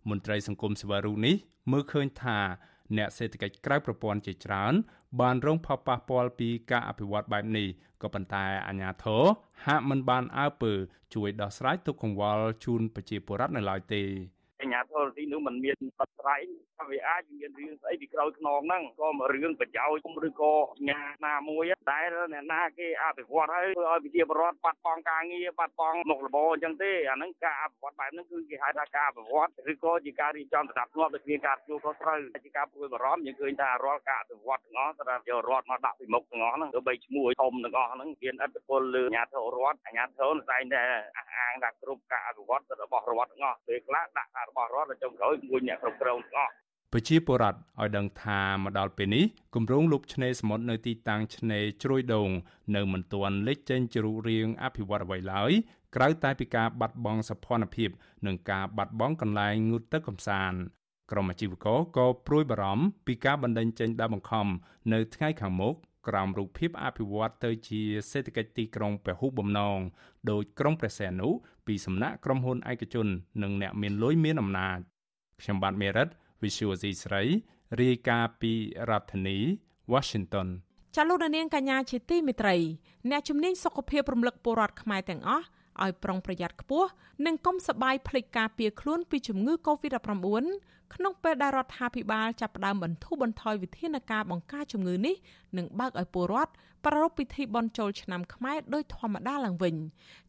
[0.09, 1.35] មន្ត្រីសង្គមស៊ីវិលរូនេះ
[1.71, 2.39] មើលឃើញថា
[2.97, 4.73] អ្នកសេដ្ឋកិច្ចក្រៅប្រព័ន្ធជាច្រើន
[5.21, 7.67] បានរងផលប៉ះពាល់ពីការអភិវឌ្ឍបែបនេះ
[8.01, 9.23] ក៏ប៉ុន្តែអាជ្ញាធរ
[9.65, 10.73] ហាក់មិនបានអើពើ
[11.13, 14.03] ជួយដោះស្រាយទុកកង្វល់ជូនប្រជាពលរដ្ឋនៅឡើយទេ
[14.64, 16.42] អាញាធរទីនោះมันមានបတ်ស្រ័យ
[16.78, 20.54] ថាវាអាចមានរឿងស្អីពីក្រោយខ្នងហ្នឹងក៏មករឿងប្រយោជន៍ឬក៏
[20.88, 40.82] ញ៉ាណាមួយដែលអ្នកណាគេអភិវឌ្ឍហើយធ្វើឲ្យប្រជាពលរដ្ឋបាត់បង់ការងារបាត់បង់មុខរបរអញ្ចឹងទេអាហ្នឹងការអភិវឌ្ឍបែបហ្នឹងគឺគេហៅថាការអភិវឌ្ឍឬក៏ជាការរៀបចំស្ដាប់ធ្នាប់ដូចគ្នាការជួលខុសត្រូវជាការព្រួយបារម្ភយើងឃើញថារាល់ការអភិវឌ្ឍទាំងអស់ត្រូវយករដ្ឋមកដាក់ពីមុខទាំងអស់ហ្នឹងទោះបីឈ្មោះធំទាំងអស់ហ្នឹងមានឥទ្ធិពលលើអាញាធររដ្ឋអាញាធរតែងតែ
[41.16, 46.53] អះអាងថាគ្រប់ការអភិវឌ្ឍរបស់រដ្ឋទាំងអស់ពេលខ្លះដាក់ថា របស់រដ្ឋចុងក្រោយមួយអ្នកគ្រប់គ្រងទាំងអស់
[46.93, 49.25] ប្រជាពលរដ្ឋឲ្យដឹងថាមកដល់ពេលនេះ
[49.55, 52.29] គម្រោងលុបឆ្នេរសមុទ្រនៅទីតាំងឆ្នេរជ្រោយដូង
[52.75, 55.51] នៅមិនទាន់លេចចេញជារូបរាងអភិវឌ្ឍអ្វីឡើយ
[55.95, 57.89] ក្រៅតែពីការបាត់បង់សភនភាព
[58.25, 60.59] និងការបាត់បង់កន្លែងងូតទឹកកំសាន្ត
[61.11, 64.47] ក្រុមអាជីវករក៏ព្រួយបារម្ភពីការបណ្តេញចេញដើមបង្ខំ
[64.93, 65.75] នៅថ្ងៃខាងមុខ
[66.07, 67.81] ក្រោមរូបភាពអភិវឌ្ឍទៅជា
[68.11, 69.79] សេដ្ឋកិច្ចទីក្រុងពហុបំណង
[70.31, 71.29] ដោយក្រុងព្រះសីហនុ
[71.67, 73.07] ពីសំណាក់ក្រុមហ៊ុនឯកជន
[73.43, 74.79] និងអ្នកមានលុយមានអំណាច
[75.41, 76.07] ខ្ញុំបាទមេរិត
[76.43, 77.23] Visual C ស្រី
[77.81, 78.53] រាយការណ៍ពី
[78.89, 79.37] រដ្ឋធានី
[79.93, 80.47] Washington
[80.95, 82.55] ចាលោកនាងកញ្ញាជាទីមេត្រី
[83.09, 85.45] អ្នកជំនាញសុខភាពរំលឹកពលរដ្ឋខ្មែរទាំងអស់
[85.83, 86.89] ឲ្យប្រុងប្រយ័ត្នខ្ពស់
[87.25, 90.45] និងកុំសបាយភ្លេចការពារខ្លួនពីជំងឺ Covid-19
[90.93, 95.15] ក្នុងពេលដែលរដ្ឋាភិបាលចាប់ផ្ដើមបន្ធូរបន្ថយវិធានការបង្ការជំងឺនេះ
[95.57, 96.51] និងបើកឲ្យពលរដ្ឋ
[96.85, 99.75] ប្រារព្ធពិធីបុណ្យចូលឆ្នាំខ្មែរដោយធម្មតាឡើងវិញ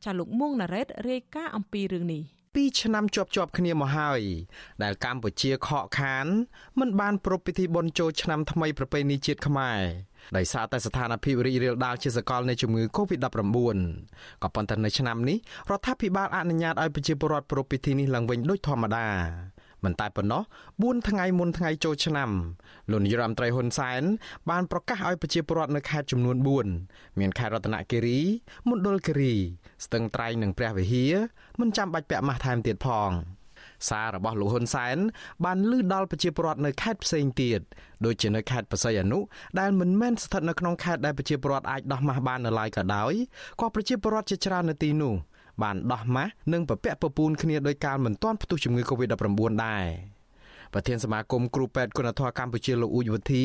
[0.04, 2.22] ចាលោកមួងណារ៉េតរាយការណ៍អំពីរឿងនេះ
[2.56, 4.22] 2ឆ្នាំជាប់ជាប់គ្នាមកហើយ
[4.82, 6.26] ដែលកម្ពុជាខកខាន
[6.80, 9.80] មិនបានប្រពៃពិធីបុណ្យចូលឆ្នាំថ្មីប្រពៃណីជាតិខ្មែរ
[10.36, 13.26] ដោយសារតែស្ថានភាពរីករាលដាលជាសកលនៃជំងឺ Covid-19
[14.42, 15.38] ក៏ប៉ុន្តែនៅឆ្នាំនេះ
[15.70, 19.06] រដ្ឋាភិបាលអនុញ្ញាតឲ្យប្រជាពលរដ្ឋប្រពៃពិធីនេះឡើងវិញដូចធម្មតា
[19.84, 20.42] មិនតែប៉ុណ្ណោះ
[20.74, 22.30] 4ថ្ងៃមុនថ្ងៃចូលឆ្នាំ
[22.90, 24.02] លោកនាយរដ្ឋមន្ត្រីហ៊ុនសែន
[24.50, 26.36] បានប្រកាសឲ្យប្រជាពលរដ្ឋនៅខេត្តចំនួន
[26.78, 28.20] 4មានខេត្តរតនគិរី
[28.68, 29.34] មណ្ឌលគិរី
[29.84, 31.14] ស្ទឹងត្រែងនិងព្រះវិហារ
[31.60, 33.10] មិនចាំបាច់ពាក់ម៉ាស់ថែមទៀតផង
[33.88, 34.96] សាររបស់លោកហ៊ុនសែន
[35.44, 37.60] បានលើដល់ប្រជាពលរដ្ឋនៅខេត្តផ្សេងទៀត
[38.04, 39.18] ដូចជានៅខេត្តបរសៃអនុ
[39.60, 43.12] ដែលមិនមែនស្ថិតនៅក្នុងខេត្តដែលប្រជាពលរដ្ឋអាចដោះម៉ាស់បាននៅឡើយក៏ដោយ
[43.60, 45.14] ក៏ប្រជាពលរដ្ឋជាច្រើននៅទីនោះ
[45.62, 49.84] បានដោះម៉ាស់និងពពាក់ពពូនគ្នាដោយការមិនទាន់ផ្ទុះជំងឺ Covid-19 ដែរ
[50.72, 53.44] ប្រធានសមាគមគ្រូពេទ្យគុណធម៌កម្ពុជាលោកអ៊ូចវុធី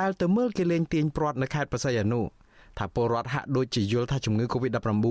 [0.00, 2.20] ដែលទៅមើលគេលេងទាញព្រាត់នៅខេត្តបរសៃអនុ
[2.78, 5.06] ថាពលរដ្ឋហាក់ដូចជាយល់ថាជំងឺ Covid-19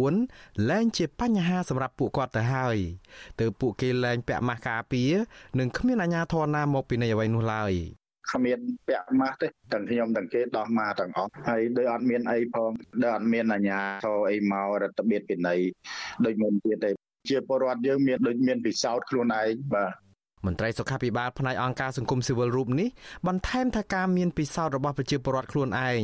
[0.69, 2.77] លែងជាបញ្ហាសម្រាប់ពួកគាត់ទៅហើយ
[3.39, 5.11] ទើបពួកគេលែងពាក់ម៉ាស់ការពារ
[5.59, 7.73] និងគ្មានអាជ្ញាធរណាមកពីនៃអ្វីនោះឡើយ
[8.31, 15.55] គ្មានពាក់ម៉ាស់ទេទាំងខ្ញុំទាំងគេដោះម៉ាស់ទាំងអស់ហើយដោយអត់មានអីផងដោយអត់មានអាជ្ញាធរអីមករដ្ឋបៀតពីនៃ
[16.25, 16.89] ដូចមុនទៀតទេ
[17.29, 20.04] ជាពលរដ្ឋយើងមានដូចមានពិសោធន៍ខ្លួនឯងបាទ
[20.45, 22.89] មន្ត្រីសុខាភិបាលផ្នែកអង្គការសង្គមស៊ីវិលរូបនេះ
[23.27, 26.03] បន្ថែមថាការមានពិសោធន៍របស់ប្រជាពលរដ្ឋខ្លួនឯង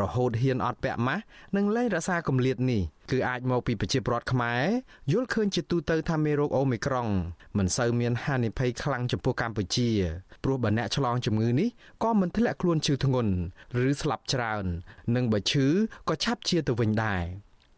[0.00, 1.22] រហូតហ៊ានអត់ពាក់ម៉ាស់
[1.56, 4.64] និងលែងរក្សាគម្លាតនេះគឺអាចមកពីប្រជាពលរដ្ឋខ្មែរ
[5.12, 7.08] យល់ឃើញជាទូទៅថាមេរោគអូមីក្រុង
[7.58, 9.88] មិនសូវមានហានិភ័យខ្លាំងចំពោះកម្ពុជា
[10.44, 11.68] ព្រោះបើអ្នកឆ្លងជំងឺនេះ
[12.02, 13.32] ក៏មិនធ្លាក់ខ្លួនឈឺធ្ងន់
[13.84, 14.64] ឬស្លាប់ច្រើន
[15.14, 15.66] និងបើឈឺ
[16.08, 17.24] ក៏ឆាប់ជាទៅវិញដែរ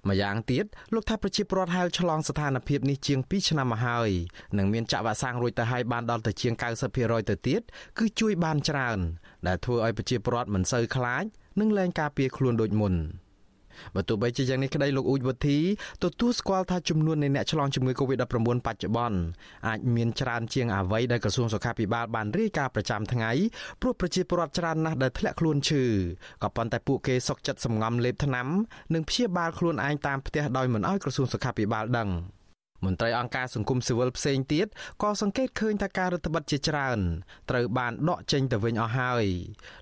[0.08, 4.10] ម្យ៉ាងទៀតលោកថាប្រជាពលរដ្ឋហៅឆ្លងស្ថានភាពនេះជាង2ឆ្នាំមកហើយ
[4.58, 6.54] និងមានចាក់វ៉ាក់សាំងរួចទៅហើយបានដល់ទៅជាង
[6.92, 7.60] 90%ទៅទៀត
[7.98, 8.98] គឺជួយបានច្រើន
[9.46, 11.24] ដែលធ្វើឲ្យប្រជាពលរដ្ឋមិនសូវខ្លាច
[11.60, 12.94] និងលែងការពារខ្លួនដូចមុន។
[13.94, 15.58] បើទោះបីជាយ៉ាងនេះក្តីលោកអ៊ូចវុធី
[16.04, 18.24] ទទួលស្គាល់ថាចំនួននៃអ្នកឆ្លងជំងឺ Covid-19
[18.66, 19.18] បច្ចុប្បន្ន
[19.68, 23.30] អាចមានច្រើនជាងអ្វីដែលក្រសួងសុខាភិបាលបានរាយការណ៍ប្រចាំថ្ងៃ
[23.80, 25.84] ព្រោះប្រជាពលរដ្ឋច្រើនណាស់ដែលធ្លាក់ខ្លួនឈឺ
[26.42, 28.46] ក៏ប៉ុន្តែពួកគេសុកចិត្តសម្ងំលេបថ្នាំ
[28.94, 32.10] និងព្យាបាលខ្លួនឯងតាមផ្ទះដោយមិនអោយក្រសួងសុខាភិបាលដឹង
[32.84, 34.66] មន្ត្រីអង្គការសង្គមស៊ីវិលផ្សេងទៀត
[35.02, 36.98] ក៏សង្កេតឃើញថាការរដ្ឋបတ်ជាច្រើន
[37.50, 39.26] ត្រូវបានដកចេញទៅវិញអស់ហើយ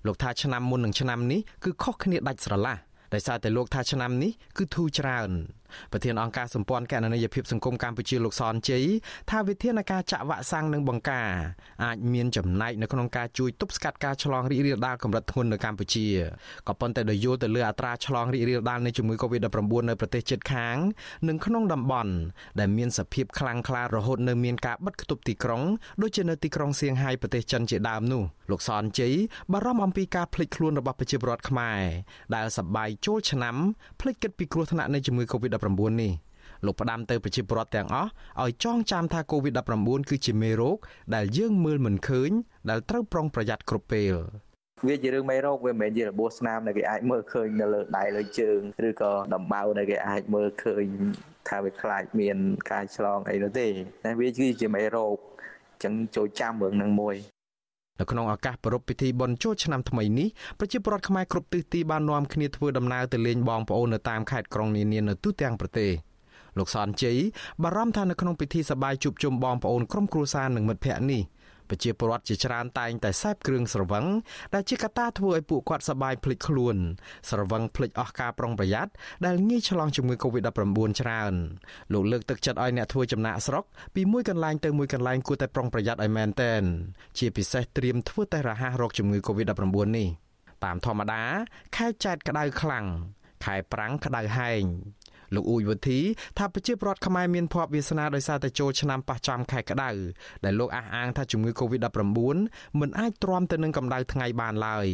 [0.07, 2.77] លោកថាឆ្នាំមុននឹងឆ្នាំនេះគឺខុសគ្នាដាច់ស្រឡះ
[3.13, 5.31] ដោយសារតែលោកថាឆ្នាំនេះគឺធូរច្រើន
[5.93, 8.85] ប្រធានអង្គការសម្ព័ន្ធកណន័យភាពសង្គមកម្ពុជាលោកសនជ័យ
[9.31, 11.31] ថាវិធានការចាក់វ៉ាក់សាំងនិងបង្ការ
[11.85, 16.07] អាចមានចំណែកនៅក្នុងការជួយទប់ស្កាត់ការឆ្លងរីករាលដាលកម្រិតធ្ងន់នៅកម្ពុជា
[16.69, 20.77] ក៏ប៉ុន្តែដោយយល់ទៅលើអត្រាឆ្លងរីករាលដាលនៃជំងឺ Covid-19 នៅប្រទេសជិតខាង
[21.29, 22.13] និងក្នុងតំបន់
[22.61, 25.63] ដែលមានសភាពខ្លាំងក្លារហូតនៅមានការបិទគប់ទីក្រុង
[26.03, 29.15] ដូចជានៅទីក្រុងសៀងហៃប្រទេសចិនជាដើមនោះលោកសនជ័យ
[29.53, 31.81] បារម្ភអំពីការភ្លេចខ្លួនរបស់ប្រជាពលរដ្ឋខ្មែរ
[32.35, 33.57] ដែលសប្បាយចូលឆ្នាំ
[34.01, 36.13] ភ្លេចគិតពីគ្រោះថ្នាក់នៃជំងឺ Covid-19 COVID-19 នេះ
[36.67, 38.11] លោកផ្ដាំទៅប្រជាពលរដ្ឋទាំងអស់
[38.43, 40.77] ឲ្យចងចាំថា COVID-19 គឺជាមេរោគ
[41.15, 42.31] ដែលយើងមើលមិនឃើញ
[42.71, 44.15] ដែលត្រូវប្រុងប្រយ័ត្នគ្រប់ពេល
[44.89, 48.59] វាជារឿងមេរោគវាមិនមែនជារបួសស្នាមដែលគេអាចមើលឃើញនៅលើដៃលើជើង
[48.89, 50.85] ឬក៏ដំបៅដែលគេអាចមើលឃើញ
[51.49, 52.37] ថាវាខ្លាចមាន
[52.71, 53.67] ការឆ្លងអីនោះទេ
[54.05, 55.17] តែវាគឺជាមេរោគ
[55.85, 57.17] ចឹងចូលចាំរឿងនឹងមួយ
[58.01, 60.29] នៅក្នុងឱកាសប្រពៃពិធីបុណ្យចូលឆ្នាំថ្មីនេះ
[60.59, 65.91] ប្រជាពលរដ្ឋខ្មែរគ្រប់ទិសទីបាននាំគ្នាធ្វើដំណើរទៅលេងបងប្អូននៅតាមខេត្តក្រុងនានានៅទូទាំងប្រទេស
[66.59, 67.19] លោកសនជ័យ
[67.63, 71.23] បារម្ភថានៅក្នុងពិធីសប្បាយជួបជុំបងប្អូនក្រុមគ្រួសារនិងមិត្តភ័ក្តិនេះ
[71.73, 74.05] ប្រជាពលរដ្ឋជាច្រើនតែងតែសេពគ្រឿងស្រវឹង
[74.55, 76.77] ដែលជាកត្តាធ្វើឲ្យពួកគាត់សប្បាយភ្លេចខ្លួន
[77.31, 78.91] ស្រវឹងភ្លេចអស់ការប្រុងប្រយ័ត្ន
[79.27, 81.35] ដែលងាយឆ្លងជំងឺ Covid-19 ច្រើន
[81.93, 83.65] លោកលើកទឹកចិត្តឲ្យអ្នកធ្វើចំណាក់ស្រុក
[83.95, 86.63] ពីមួយកន្លែងទៅមួយកន្លែងគួរតែប្រុងប្រយ័ត្នឲ្យមែនតែន
[87.19, 90.09] ជាពិសេសត្រៀមធ្វើតេស្តរហ័សរកជំងឺ Covid-19 នេះ
[90.65, 91.23] តាមធម្មតា
[91.77, 92.87] ខែចែកក្តៅខ្លាំង
[93.45, 94.65] ខែប្រាំងក្តៅហែង
[95.35, 96.01] លោកអ៊ូចវុធី
[96.39, 99.91] ថាប្រជាពលរដ្ឋខ្មែរមានភ័ព្វវាសនាដោយសារតែចូលឆ្នាំប៉ះចំខែក្តៅ
[100.45, 102.09] ដែលលោកអះអាងថាជំងឺ Covid-19
[102.81, 104.87] មិនអាចទ្រាំទៅនឹងកម្ដៅថ្ងៃបានឡើយ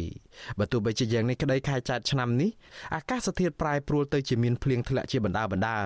[0.59, 2.49] បើទោះបីជាយ៉ាងនេះក្តីខែចែកឆ្នាំនេះ
[2.95, 5.79] អាកាសធាតុប្រែប្រួលទៅជាមានភ្លៀងធ្លាក់ជាបណ្ដាបណ្ដា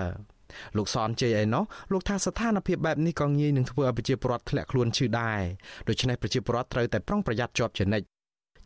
[0.76, 5.40] លោកសនជ័យឯណោះលោកថាស្ថានភាពបែបនេះក៏ងាយនឹងធ្វើឲ្យប្រជាពលរដ្ឋធ្លាក់ខ្លួនឈឺដែរ
[5.88, 8.13] ដូច្នេះប្រជាពលរដ្ឋត្រូវតែប្រុងប្រយ័ត្នជាប់ជានិច្ច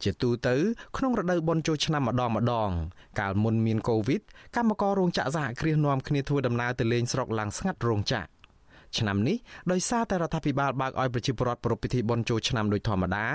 [0.03, 0.55] ជាទូទៅ
[0.97, 2.71] ក្នុងរដូវបុណ្យចូលឆ្នាំម្ដងម្ដង
[3.21, 4.21] កាលមុនមានកូវីដ
[4.57, 8.39] កម្មកររោងចក្រសហគ្រាសនាំគ្នាធ្វើដំណើរទៅលេងស្រុកឡើងស្ងាត់រោងចក្រ
[8.99, 9.37] ឆ្នាំនេះ
[9.73, 13.27] ដោយសារតែរដ្ឋាភិបាលបើកឲ្យប្រជាពលរដ្ឋប្រពៃពិធីបុណ្យចូលឆ្នាំដោយធម្មតា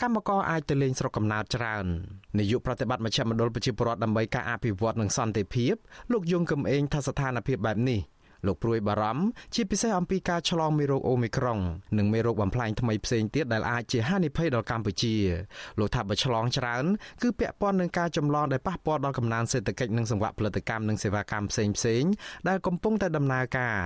[0.00, 1.86] កម្មករអាចទៅលេងស្រុកកំណើតច្រើន
[2.38, 5.74] នាយកប្រតិបត្តិមជ្ឈមណ្ឌលប្រជាពលរដ្ឋដើម្បីការអភិវឌ្ឍនិងសន្តិភាព
[6.12, 8.00] លោកយងកំឯងថាស្ថានភាពបែបនេះ
[8.46, 9.24] លោកព្រួយបារម្ភ
[9.54, 11.58] ជាពិសេសអំពីការឆ្លងមេរោគអូមីក្រុង
[11.98, 15.14] និងមេរោគបំផ្លាញថ្មីផ្សេងទៀតដែលអាចជាហានិភ័យដល់កម្ពុជា
[15.78, 16.84] លោកថាបើឆ្លងច្រើន
[17.22, 22.02] គឺពាក់ព័ន្ធនឹងការចម្លងដែលប៉ះពាល់ដល់កំណើនសេដ្ឋកិច្ចនិងសង្វាក់ផលិតកម្មនិងសេវាកម្មផ្សេងផ្សេង
[22.48, 23.76] ដែលកំពុងតែដំណើរការ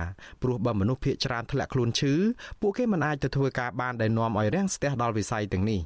[0.41, 2.13] ព្រោះបើមនុស្សភាគច្រើនធ្លាក់ខ្លួនឈឺ
[2.61, 5.81] ពួកគេមិនអាចទៅធ្វើការបានដែលនាំឲ្យរាំងស្ទះដល់វិស័យទាំងនេះ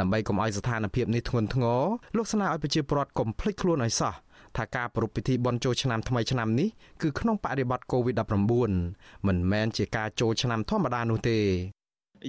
[0.00, 1.82] ដើម្បីកុំឲ្យស្ថានភាពនេះធ្ងន់ធ្ងរ
[2.16, 4.14] លោកស្នើឲ្យប្រជាពលរដ្ឋកុំភ្លេចខ្លួនឲ្យសោះ
[4.58, 6.68] ថាការប្រារព្ធពិធីបុណ្យចូលឆ្នាំថ្មីឆ្នាំនេះ
[7.02, 11.38] គឺក្នុងបរិបទ COVID-19 មិនមែនជាការចូលឆ្នាំធម្មតានោះទេ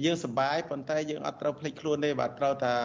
[0.04, 2.76] យើងសប្បាយប៉ុន្តែយើងអត់ត្រូវភ្លេចខ្លួនទេបាទត្រូវថា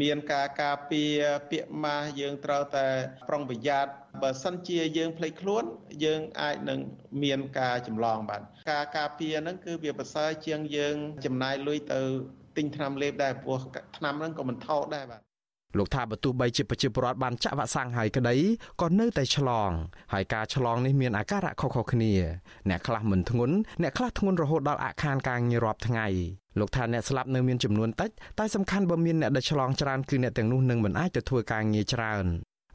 [0.00, 1.20] មានការការពារ
[1.50, 2.86] ពាក្យម៉ាស់យើងត្រូវតែ
[3.28, 3.90] ប្រុងប្រយ័ត្ន
[4.22, 5.64] បើសិនជាយើងភ្លេចខ្លួន
[6.04, 6.78] យើងអាចនឹង
[7.22, 12.00] មានការចម្លងបាទការការពារហ្នឹងគឺវាប្រសើរជាងយើងចំណាយលុយទៅ
[12.56, 13.58] ទិញថ្នាំលេបដែរព្រោះ
[13.96, 15.27] ថ្នាំហ្នឹងក៏មិនថោកដែរបាទ
[15.76, 18.36] លោកថាបើទោះបីជាប្រជាពលរដ្ឋបានចាក់វ៉ាក់សាំងហើយក្តី
[18.80, 19.70] ក៏នៅតែឆ្លង
[20.12, 22.12] ហើយការឆ្លងនេះមានអាការៈខុសៗគ្នា
[22.68, 26.06] អ្នកខ្លះមិនធ្ងន់អ្នកខ្លះធ្ងន់រហូតដល់អាក់ខានការងាររាប់ថ្ងៃ
[26.58, 32.24] លោកថាអ្នកស្លាប់នៅមានចំនួនតិចតែសំខាន់បើមានអ្នកដែលឆ្លងច្រើនគឺអ្នកទាំងនោះនឹងមិនអាចទៅធ្វើការងារច្រើន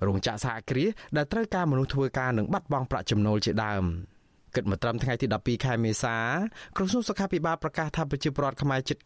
[0.05, 3.85] រោងចក្រសហគ្រាសដែលត្រូវការមនុស្សធ្វើការនឹងបាត់បង់ប្រាក់ចំណូលជាដើម
[4.55, 6.17] គិតមកត្រឹមថ្ងៃទី12ខែមេសា
[6.77, 8.97] ក្រសួងសុខាភិបាលប្រកាសថាប្រជាពលរដ្ឋខ្មែរជិត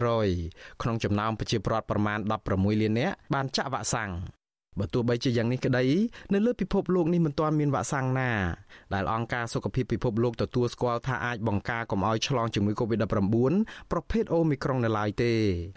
[0.00, 2.18] 93%ក្នុងចំណោមប្រជាពលរដ្ឋប្រមាណ
[2.50, 4.12] 16លាននាក់បានចាក់វ៉ាក់សាំង
[4.80, 5.84] បើទោះបីជាយ៉ាងនេះក្តី
[6.34, 8.30] នៅលើពិភពលោកនេះមិនទាន់មានវ៉ាក់សាំងណា
[8.94, 13.52] ដែលអង្គការសុខភាពពិភពលោកទទួលស្គាល់ថាអាចបង្ការកុំឲ្យឆ្លងជំងឺ Covid-19
[13.92, 15.32] ប្រភេទ Omicron នៅឡើយទេ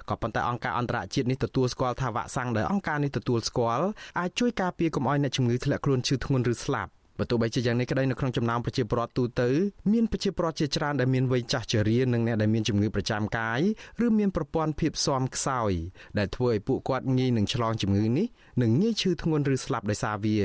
[0.10, 3.86] ក៏ប៉ុន្តែអង្គការអន្តរជាតិនេះទទួលស្គាល់ថាវ៉ាក់សាំងដែលអង្គការនេះទទួលស្គាល់
[4.20, 9.50] អាចជួយការពារកុំឲ្យអ្នកជំងឺធ្លាក់ខ្លួនឈឺធ្ងន់ឬស្លាប់ បើទោះបីជាយ៉ាងនេះក្តីនៅក្នុងចំណោមប្រជាពលរដ្ឋទូទៅ
[9.94, 13.62] មានប្រជាពលរដ្ឋជាច្រើនដែលមានវ័យចាស់ជរានិងអ្នកដែលមានជំងឺប្រចាំកាយ
[14.06, 15.72] ឬមានប្រព័ន្ធភាពស៊ាំខ្សោយ
[16.18, 18.28] ដែលធ្វើឲ្យពួកគាត់ងាយនឹងឆ្លងជំងឺនេះ
[18.62, 20.40] និងងាយឈឺធ្ងន់ឬស្លាប់ដោយសារវា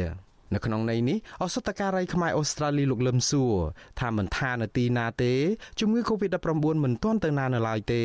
[0.55, 3.55] នៅក្នុងន័យនេះអសតការីខ្មែរអូស្ត្រាលីលោកលឹមសួរ
[4.01, 5.33] ថាមិនថានៅទីណាទេ
[5.81, 8.05] ជំងឺ Covid-19 មិនទាន់ទៅណានៅឡើយទេ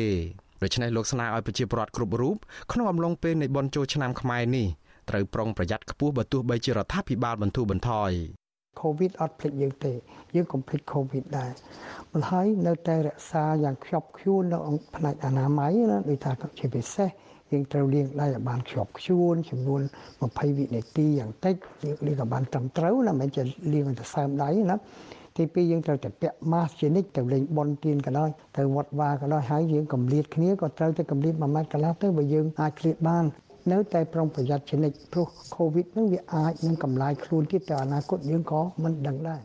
[0.62, 2.36] ដូច្នេះលោកស្នើឲ្យប្រជាពលរដ្ឋគ្រប់រូប
[2.72, 4.66] ក្នុងអំឡុងពេលនៃបុណ្យចូលឆ្នាំខ្មែរនេះ
[5.10, 8.12] ត្រូវប្រុងប្រយ័ត្នខ្ពស់បើទោះបីជារដ្ឋាភិបាលបន្ធូរបន្ថយ
[8.80, 9.92] COVID អត់ភ្លេចយើងទេ
[10.34, 11.50] យើងកុំភ្លេច COVID ដែរ
[12.12, 14.58] មិនហើយនៅតែរក្សាយ៉ាងខ្ជាប់ខ្ជួននៅ
[14.96, 17.08] ផ្នែកអនាម័យណាដូចថាជាពិសេស
[17.52, 19.80] យើងត្រូវលាងដៃឲ្យបានខ្ជាប់ខ្ជួនចំនួន
[20.20, 21.54] 20វិនាទីយ៉ាងតិច
[21.84, 23.42] យើងលាងឲ្យបានត្រឹមត្រូវណាមិនជា
[23.72, 24.76] លាងទៅសើមដៃណា
[25.36, 33.24] ទីពីរយើងត្រូវតែពាក់ម៉ាស់ជានិច្ចទៅលេងបន់ទៀនក៏ដោយទៅវត្តវាក៏ដោយហើយយើងកំលៀតគ្នាក៏ត្រូវតែកំលៀត1ម៉ែត្រកន្លះទៅបើយើងអាចឃ្លាតបាន
[33.72, 39.42] នៅតែប្រុងប្រយ័ត្នជានិច្ចព្រោះ COVID នឹងវាអាចនឹងកម្លាយខ្លួនទៀតទៅអនាគតយើងក៏មិនដឹងដែរ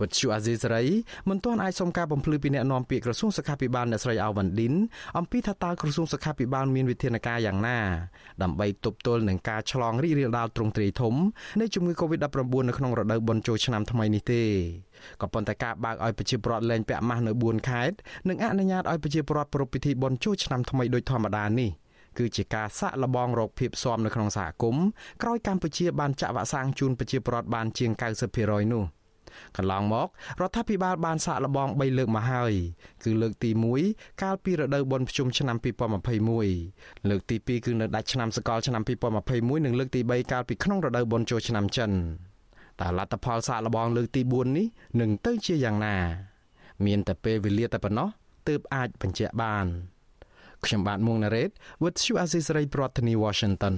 [0.00, 0.84] វត្តជូអាស៊ីសេរី
[1.28, 4.74] មិនទាន់អាចសុំការបំភ្លឺពីអ្នកនាំពាក្យក្រសួងសុខាភិបាលអ្នកស្រីអាវ៉ាន់ឌិន
[5.18, 7.78] អំពីថាតើក្រសួងសុខាភិបាលមានវិធានការយ៉ាងណា
[8.42, 11.14] ដើម្បីទប់ទល់នឹងការឆ្លងរីករាលដាលទ្រង់ទ្រាយធំ
[11.60, 12.36] នៃជំងឺ Covid-19
[12.68, 14.42] នៅក្នុងរដូវបុណ្យចូលឆ្នាំថ្មីនេះទេ
[15.20, 17.96] ក៏ប៉ុន្តែការបើកឲ្យប្រជាពលរដ្ឋលែងពាក់ម៉ាស់នៅ4ខេត្ត
[18.28, 21.70] និងអនុញ្ញាតឲ្យប្រជាពលរដ្ឋប្រារព្ធពិធីបុណ្យចូលឆ្នាំថ្មីដោយធម្មតានេះ
[22.18, 24.84] គឺជាការសាក់លបងរោគភាពស៊ាំនៅក្នុងសហគមន៍
[25.22, 27.90] ក្រោយកម្ពុជាបានចាក់វ៉ាក់សាំងជូនប្រជាពលរដ្ឋបានជាង
[28.32, 28.84] 90%នោះ
[29.56, 30.08] កន្លងមក
[30.40, 32.52] រដ្ឋាភិបាលបានសាកល្បង3លើកមកហើយ
[33.04, 33.50] គឺលើកទី
[33.86, 35.56] 1កាលពីរដូវបុណ្យភ្ជុំឆ្នាំ
[36.38, 38.82] 2021លើកទី2គឺនៅដាច់ឆ្នាំសកលឆ្នាំ
[39.24, 41.90] 2021និងលើកទី3កាលពីក្នុងរដូវបុណ្យចូលឆ្នាំចិន
[42.80, 44.66] តែលទ្ធផលសាកល្បងលើកទី4នេះ
[45.00, 45.96] នឹងទៅជាយ៉ាងណា
[46.86, 48.08] មានតែពេលវេលាតែប៉ុណ្ណោះ
[48.48, 49.66] ទើបអាចបញ្ជាក់បាន
[50.66, 51.50] ខ្ញុំបាទមុងណារ៉េត
[51.82, 53.74] With you Aziz Ray ប្រធានាទី Washington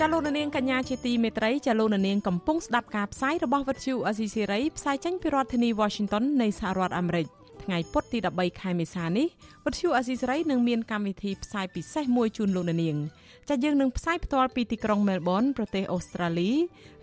[0.00, 7.26] ចាលោកនាងកញ្ញាជាទីមេត្រីចាលោកនាងកំពុងស្ដាប់ការផ្សាយរបស់វិទ្យុអេស៊ីសេរីផ្សាយចេញពីរដ្ឋធានី Washington នៃសហរដ្ឋអាមេរិក
[7.64, 9.26] ថ្ងៃពុធទី13ខែមេសានេះ
[9.64, 12.96] វិទ្យុអេស៊ីសេរីនឹងមានកម្មវិធីផ្សាយពិសេសមួយជូនលោកនាង
[13.48, 16.50] ចាយើងនឹងផ្សាយផ្ទាល់ពីទីក្រុងមែលប៊នប្រទេសអូស្ត្រាលី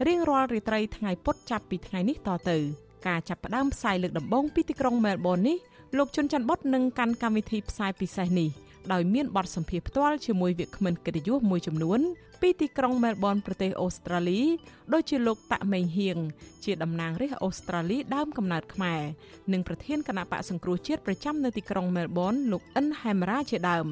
[0.07, 2.57] រៀងរាល់រាត្រីថ្ងៃពុធចាប់ពីថ្ងៃនេះតទៅ
[3.07, 5.57] ការចាប់ផ្ដើមផ្សាយលើកដំបូងពីទីក្រុងមែលប៊ននេះ
[5.97, 8.49] លោកជុនច័ន្ទបុតនឹងកាន់កម្មវិធីផ្សាយពិសេសនេះ
[8.93, 11.99] ដោយមានបទសម្ភាសផ្ទាល់ជាមួយវាគ្មិនកិត្តិយសមួយចំនួន
[12.41, 14.41] ពីទីក្រុងមែលប៊នប្រទេសអូស្ត្រាលី
[14.93, 16.17] ដូចជាលោកតាក់មេងហៀង
[16.65, 19.01] ជាតំណាងរាស្ត្រអូស្ត្រាលីដើមកំណើតខ្មែរ
[19.53, 23.87] និងប្រធានគណៈបកសង្គ្រោះជាតិប្រចាំនៅទីក្រុងមែលប៊នលោកអិនហែមរ៉ាជាដើម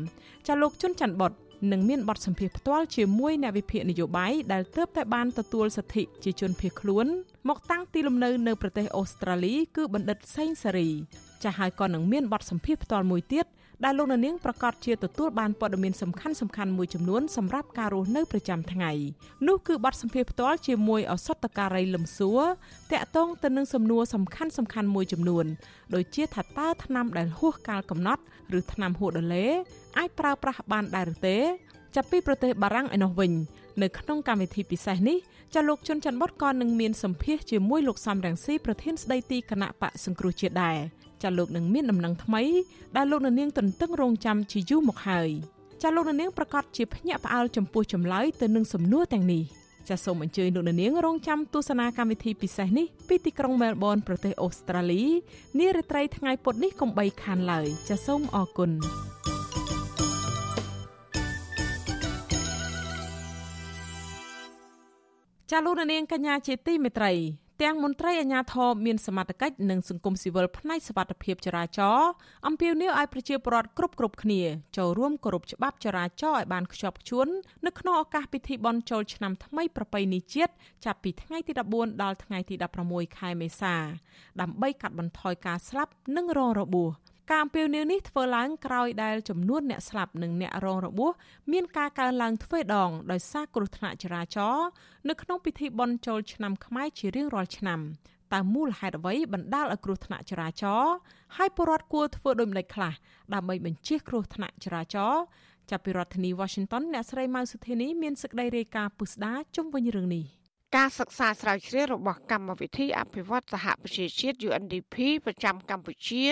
[0.48, 1.34] ចាលោកជុនច័ន្ទបុត
[1.72, 7.06] និងមានបទសម្ភាសផ្ទាល់ជាមួយអ្នកវិភាគនយោបាយដែលទើបតែបានទទួលសិទ្ធិជាជនភៀសខ្លួន
[7.48, 10.90] មកតាំងទីលំនៅនៅប្រទេសអូស្ត្រាលីគឺបណ្ឌិតសេងសេរី
[11.44, 13.46] ចាស់ហើយក៏នឹងមានបទសម្ភាសន៍ផ្ទាល់មួយទៀត
[13.84, 18.92] ដែលលោកនាងប្រកាសជាទទួលបានព័ត៌មានសំខាន់សំខាន់មួយចំនួនសម្រាប់ការរស់នៅប្រចាំថ្ងៃ
[19.48, 22.42] នោះគឺបទសម្ភាសន៍ផ្ទាល់ជាមួយអសតការីលឹមសួរ
[22.92, 25.46] តាក់ទងទៅនឹងសំណួរសំខាន់សំខាន់មួយចំនួន
[25.94, 28.22] ដូចជាថាតើថ្នាំដែលហួសកាលកំណត់
[28.58, 29.46] ឬថ្នាំហួសដុល្លេ
[29.98, 31.38] អាចប្រើប្រាស់បានដែរឬទេ
[31.96, 33.32] ចាប់ពីប្រទេសបារាំងឯនោះវិញ
[33.82, 35.18] នៅក្នុងកម្មវិធីពិសេសនេះ
[35.56, 40.78] ចាលោកជុនច័ន្ទបុតក៏នឹងមានសម្ភាសជាមួយលោកសំរងស៊ីប្រធានស្ដីទីគណៈបកសង្គ្រោះជាតិដែរ
[41.24, 42.44] ចាលោកនឹងមានដំណឹងថ្មី
[42.96, 45.30] ដែលលោកនាងទន្ទឹងរង់ចាំជាយូរមកហើយ
[45.82, 49.44] ចាលោកនាងប្រកាសជាភ្ញាក់ផ្អើលចំពោះចម្លើយទៅនឹងសំណួរទាំងនេះ
[49.90, 55.04] ចាសសូមអញ្ជើញលោកនាងរងចាំទស្សនាកម្មវិធីពិសេសនេះពីទីក្រុងមែលប៊នប្រទេសអូស្ត្រាលី
[55.60, 58.72] នារាត្រីថ្ងៃពុធនេះកុំបីខានឡើយចាសសូមអរគុណ
[65.52, 67.14] ចាលោកនាងកញ្ញាជាទីមេត្រី
[67.64, 72.10] ទាំងមន្ត្រីអាជ្ញាធរមានសមត្ថកិច្ចនិងសង្គមស៊ីវិលផ្នែកសវត្ថិភាពចរាចរណ៍
[72.48, 74.42] អំពាវនាវឲ្យប្រជាពលរដ្ឋគ្រប់គ្រប់គ្នា
[74.78, 77.28] ចូលរួមគោរពច្បាប់ចរាចរណ៍ឲ្យបានខ្ជាប់ខ្ជួន
[77.66, 80.54] នៅក្នុងឱកាសពិធីបុណ្យចូលឆ្នាំថ្មីប្រពៃណីជាតិ
[80.86, 82.56] ចាប់ពីថ្ងៃទី14ដល់ថ្ងៃទី
[82.86, 83.76] 16ខែមេសា
[84.42, 91.12] ដើម្បីកាត់បន្ថយការស្លាប់និងរងរបួស ការអំពាវនាវនេះធ្វើឡើងក្រោយដែលចំនួនអ្នកស្លាប់និងអ្នករងរបួស
[91.52, 94.68] មានការកើនឡើងទ្វេដងដោយសារគ្រោះថ្នាក់ចរាចរណ៍
[95.10, 97.80] នៅក្នុងពិធីបុណ្យចូលឆ្នាំខ្មែរជារៀងរាល់ឆ្នាំ
[98.34, 100.94] តើមូលហេតុអ្វីបណ្ដាលឲ្យគ្រោះថ្នាក់ចរាចរណ៍
[101.38, 102.94] ហើយពលរដ្ឋគួរធ្វើដូចម្តេចខ្លះ
[103.34, 105.24] ដើម្បីបញ្ជៀសគ្រោះថ្នាក់ចរាចរណ៍
[105.70, 110.26] ចាប់ពីរដ្ឋធានី Washington អ្នកស្រីម៉ៅសុធានីមានសេចក្តីរាយការណ៍ពុស្ដាជុំវិញរឿងនេះ
[110.76, 114.96] ការសិក្សាស្រាវជ្រាវរបស់កម្មវិធីអភិវឌ្ឍសហប្រជាជាតិ UNDP
[115.26, 116.26] ប្រចាំកម្ពុជា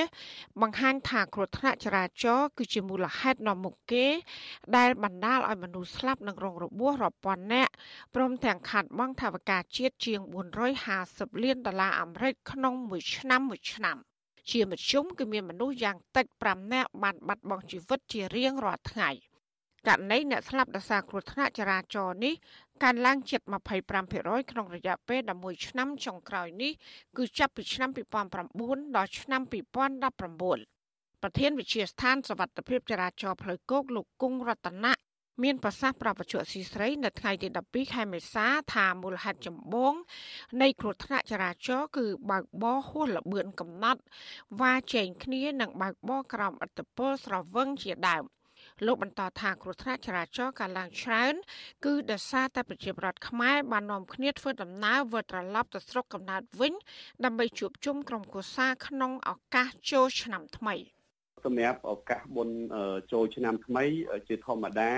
[0.61, 4.05] បង្ហាញថាគ្រោះថ្នាក់ចរាចរណ៍គឺជាមូលហេតុនាំមុខគេ
[4.77, 7.71] ដែលបណ្ដាលឲ្យមនុស្សស្លាប់និងរងរបួសរាប់ពាន់នាក់
[8.15, 10.19] ព្រមទាំងខាត់បង់ថវិកាជាតិជាង
[10.81, 13.97] 450លានដុល្លារអាមេរិកក្នុងមួយឆ្នាំមួយឆ្នាំ
[14.51, 19.11] ជាមធ្យមគឺមានមនុស្សយ៉ាងតិច5នាក់បានបាត់បង់ជីវិតជារៀងរាល់ថ្ងៃ។
[19.87, 22.33] ករណីអ្នកស្លាប់ដោយសារគ្រោះថ្នាក់ចរាចរណ៍នេះ
[22.83, 23.41] កើនឡើងជិត
[23.95, 26.71] 25%ក្នុងរយៈពេល11ឆ្នាំចុងក្រោយនេះ
[27.17, 27.89] គឺចាប់ពីឆ្នាំ
[28.41, 29.41] 2009ដល់ឆ្នាំ
[30.11, 34.93] 2019ប្រធានវិជាស្ថានសវត្ថភាពចរាចរណ៍ផ្លូវគោកលោកគង់រតនៈ
[35.43, 39.93] មានប្រសាសន៍ប្រាប់បច្ចុប្បន្នស៊ីស្រីនៅថ្ងៃទី12ខែមេសាថាមូលហេតុចម្បង
[40.61, 44.01] នៃគ្រោះថ្នាក់ចរាចរណ៍គឺបើកបរហួសល្បឿនកំណត់
[44.61, 48.23] វ៉ាចែងគ្នានិងបើកបរក្រោមឥទ្ធិពលស្រវឹងជាដើម
[48.85, 51.33] លោកបន្តថាគ្រោះថ្នាក់ចរាចរណ៍កើនឡើងច្រើន
[51.85, 56.73] គឺដោយសារតែប្រជាពលរដ្ឋខ្មែរបាននាំគ្នាធ្វើដំណើរវិលត្រឡប់ទៅស្រុកកំណើតវិញ
[57.25, 60.75] ដើម្បីជួបជុំក្រុមគ្រួសារក្នុងឱកាសចូលឆ្នាំថ្មី
[61.45, 62.57] សម្រាប់ឱកាសបុណ្យ
[63.11, 63.83] ចូលឆ្នាំថ្មី
[64.27, 64.91] ជាធម្មតា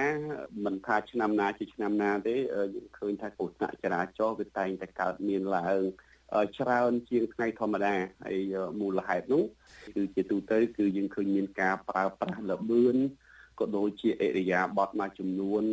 [0.66, 2.36] មិនថាឆ្នាំណាជាឆ្នាំណាទេ
[2.76, 5.82] យើងឃើញថាគ្រោះថ្នាក់ចរាចរណ៍វាតែងតែកើតមានឡើង
[6.60, 8.40] ច្រើនជាងថ្ងៃធម្មតាហើយ
[8.80, 9.44] មូលហេតុនោះ
[9.96, 12.98] គឺជាទូទៅគឺយើងឃើញមានការប្រើប្រាស់លបឿន
[13.60, 15.64] ក៏ដូចជាអរិយាប័ត្រមួយចំនួន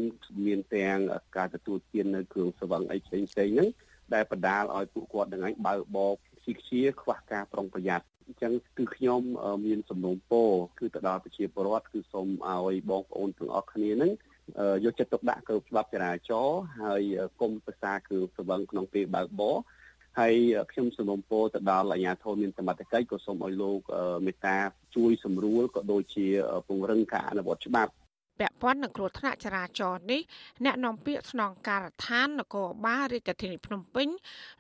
[0.47, 0.99] មានទាំង
[1.37, 3.69] ការទទួលទាននៅគ្រឿងស្រវឹងអីផ្សេងផ្សេងហ្នឹង
[4.15, 9.23] ដែលបណ្ដាលឲ្យពួកគាត់នឹងឯងបើកបោកស៊ីខ្ជាខ្វះការប្រុងប្រយ័ត្នអញ្ចឹងគឺខ្ញុំ
[9.67, 14.13] មានសំណូមពរគឺទៅដល់ប្រជាពលរដ្ឋគឺសូមឲ្យបងប្អូនទាំងអស់គ្នាហ្នឹង
[14.85, 17.03] យកចិត្តទុកដាក់ទៅច្បាប់ចរាចរណ៍ហើយ
[17.41, 19.57] គុំប្រសាគ្រឿងស្រវឹងក្នុងពេលបើកបរ
[20.19, 20.35] ហើយ
[20.73, 23.81] ខ្ញុំសូមពរទៅដល់អាជ្ញាធរមានសមត្ថកិច្ចក៏សូមឲ្យលោក
[24.27, 24.57] មេត្តា
[24.97, 26.27] ជួយសម្រួលក៏ដូចជា
[26.69, 27.93] ពង្រឹងការអនុវត្តច្បាប់
[28.41, 30.23] ពាក់ព័ន្ធនឹងគ្រោះថ្នាក់ចរាចរណ៍នេះ
[30.65, 34.09] អ្នកនាំពាក្យស្នងការដ្ឋាននគរបាលរាជធានីភ្នំពេញ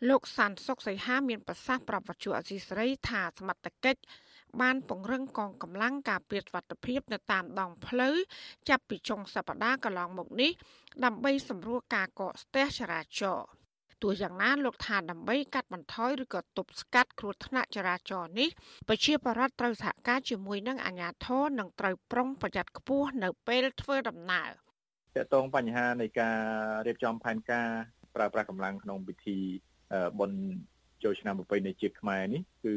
[0.09, 4.01] លោកសាន់សុកសីហាមានប្រសាសន៍ប្រាប់វិទ្យុអសីសេរីថាសមត្ថកិច្ច
[4.61, 8.17] បានពង្រឹងកងកម្លាំងការពារសុវត្ថិភាពនៅតាមដងផ្លូវ
[8.69, 10.53] ចាប់ពីចុងសប្តាហ៍កន្លងមកនេះ
[11.05, 13.64] ដើម្បីសម្រួលការកកស្ទះចរាចរណ៍
[14.05, 18.49] ទោះយ៉ាងណាលោកថាដើម្បីកាត់បន្ថយឬក៏ទប់ស្កាត់គ្រោះថ្នាក់ចរាចរណ៍នេះ
[18.89, 24.51] ប្រជាពលរដ្ឋត្រូវសហការជាមួយនឹងអាជ្ញាធរនិងត្រូវប្រុងប្រយ័ត្នខ្ពស់នៅពេលធ្វើដំណើរ
[25.17, 26.39] តកតងបញ្ហានៃការ
[26.87, 27.69] រៀបចំផែនការ
[28.15, 29.39] ប្រើប្រាស់កម្លាំងក្នុងពិធី
[30.19, 30.41] បុណ្យ
[31.05, 32.75] ចូលឆ្នាំប្រពៃណីជាតិខ្មែរនេះគឺ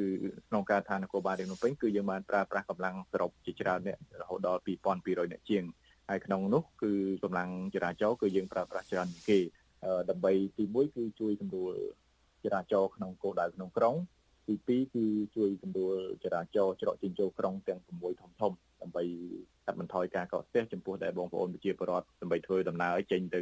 [0.49, 4.61] ក្នុងការឋាននគរបាលរាជភ្នំពេញគឺយើងបានប្រើប្រាស់កម្លាំងសរុបជាច្រើនអ្នករហូតដល់
[4.95, 5.63] 2200អ្នកជាង
[6.09, 6.91] ហើយក្នុងនោះគឺ
[7.23, 9.39] កម្លាំងចរាចរណ៍គឺយើងប្រើប្រាស់ច្រើនជាងគេ
[10.09, 11.73] ដើម្បីទី1គឺជួយសម្រួល
[12.43, 13.95] ចរាចរណ៍ក្នុងគោលដៅក្នុងក្រុង
[14.47, 15.05] ទី2គឺ
[15.36, 18.51] ជួយសម្រួលចរាចរណ៍ច្រកចេញចូលក្រុងទាំង6ធំធំ
[18.82, 19.03] ដើម្បី
[19.65, 23.39] កាត់បន្ថយការកកស្ទះចំពោះដែលបងប្អូនប្រជាពលរដ្ឋដើម្បីធ្វើដំណើរឲ្យចេញទៅ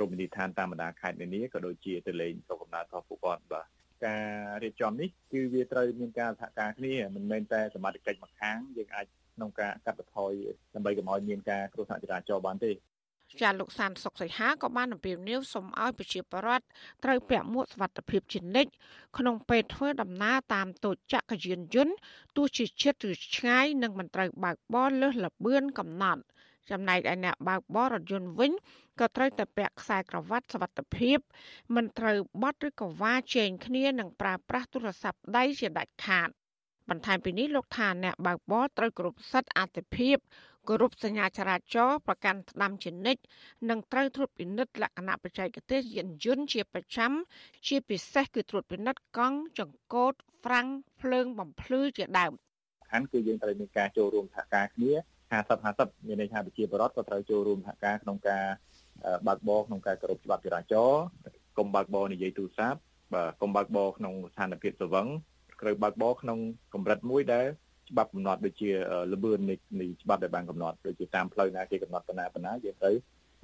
[0.00, 3.66] រមណីយដ្ឋានតាមបណ្ដាខេត្តនានាក៏ដូចជាទៅលេងស្រុកកំណើតរបស់ពួកគាត់បាទ
[4.06, 4.26] ការ
[4.62, 9.06] រៀបចំនេះគឺវាត្រូវមានការសហការគ្នាមិនមែនតែសមាជិកមួយខាងយើងអាច
[9.36, 10.32] ក្នុងការកាត់បន្ថយ
[10.74, 12.70] ដើម្បីកុំឲ្យមានការគ្រោះថ្នាក់ចរាចរណ៍បានទេ
[13.40, 16.64] ចាលោកសានសុកសីហាក៏បានអំពាវនាវសូមឲ្យប្រជាពលរដ្ឋ
[17.04, 18.70] ត្រូវពាក់មួកសុវត្ថិភាពជានិច្ច
[19.18, 21.96] ក្នុងពេលធ្វើដំណើរតាមទូចក្រយានយន្ត
[22.36, 26.22] ទោះជាជិតឬឆ្ងាយនិងមិនត្រូវបើកបរលើសល្បឿនកំណត់
[26.70, 28.52] ចំណែកឯអ្នកបើកបររថយន្តវិញ
[29.00, 31.18] ក៏ត្រូវតែពាក់ខ្សែក្រវ៉ាត់សុវត្ថិភាព
[31.74, 36.28] មិនត្រូវបត់ឬក៏វ៉ាជែងគ្នានិងប្រើប្រាស់ទូរស័ព្ទដៃជាដាច់ខាត
[36.90, 40.16] បន្ថែមពីនេះលោកថាអ្នកបើកបរត្រូវគោរពសិទ្ធិអតិភិប
[40.68, 43.22] គោរពសញ្ញាចរាចរណ៍ប្រកាន់ស្ដាំជានិច្ច
[43.70, 47.12] និងត្រូវត្រួតពិនិត្យលក្ខណៈបច្ចេកទេសយានយន្តជាប្រចាំ
[47.68, 50.66] ជាពិសេសគឺត្រួតពិនិត្យកង់ចង្កូតហ្វ្រាំង
[51.00, 52.32] ភ្លើងបំភ្លឺជាដើម
[52.90, 54.92] ខាងគឺយើងត្រូវមានការចូលរួមសហការគ្នា
[55.30, 58.44] 50 50មានន័យថាប្រជាពលរដ្ឋក៏ត្រូវចូលរួមសហការក្នុងការ
[59.26, 61.02] បើកបរក្នុងការគោរពច្បាប់ចរាចរណ៍
[61.58, 62.78] កុំបើកបរនិយាយទូរស័ព្ទ
[63.14, 65.06] បាទកុំបើកបរក្នុងស្ថានភាពស្វឹង
[65.60, 66.38] ត្រូវបើកបរក្នុង
[66.74, 67.46] កម្រិតមួយដែល
[67.90, 68.70] ច្បាប់កំណត់ដូចជា
[69.12, 72.94] លបឿននៃនៃច្បាប់ដែលបានកំណត់ដូចជាតាមផ្លូវណាគេកំណត់ប៉ុណ្ណាប៉ុណ្ណាយើងត្រូវ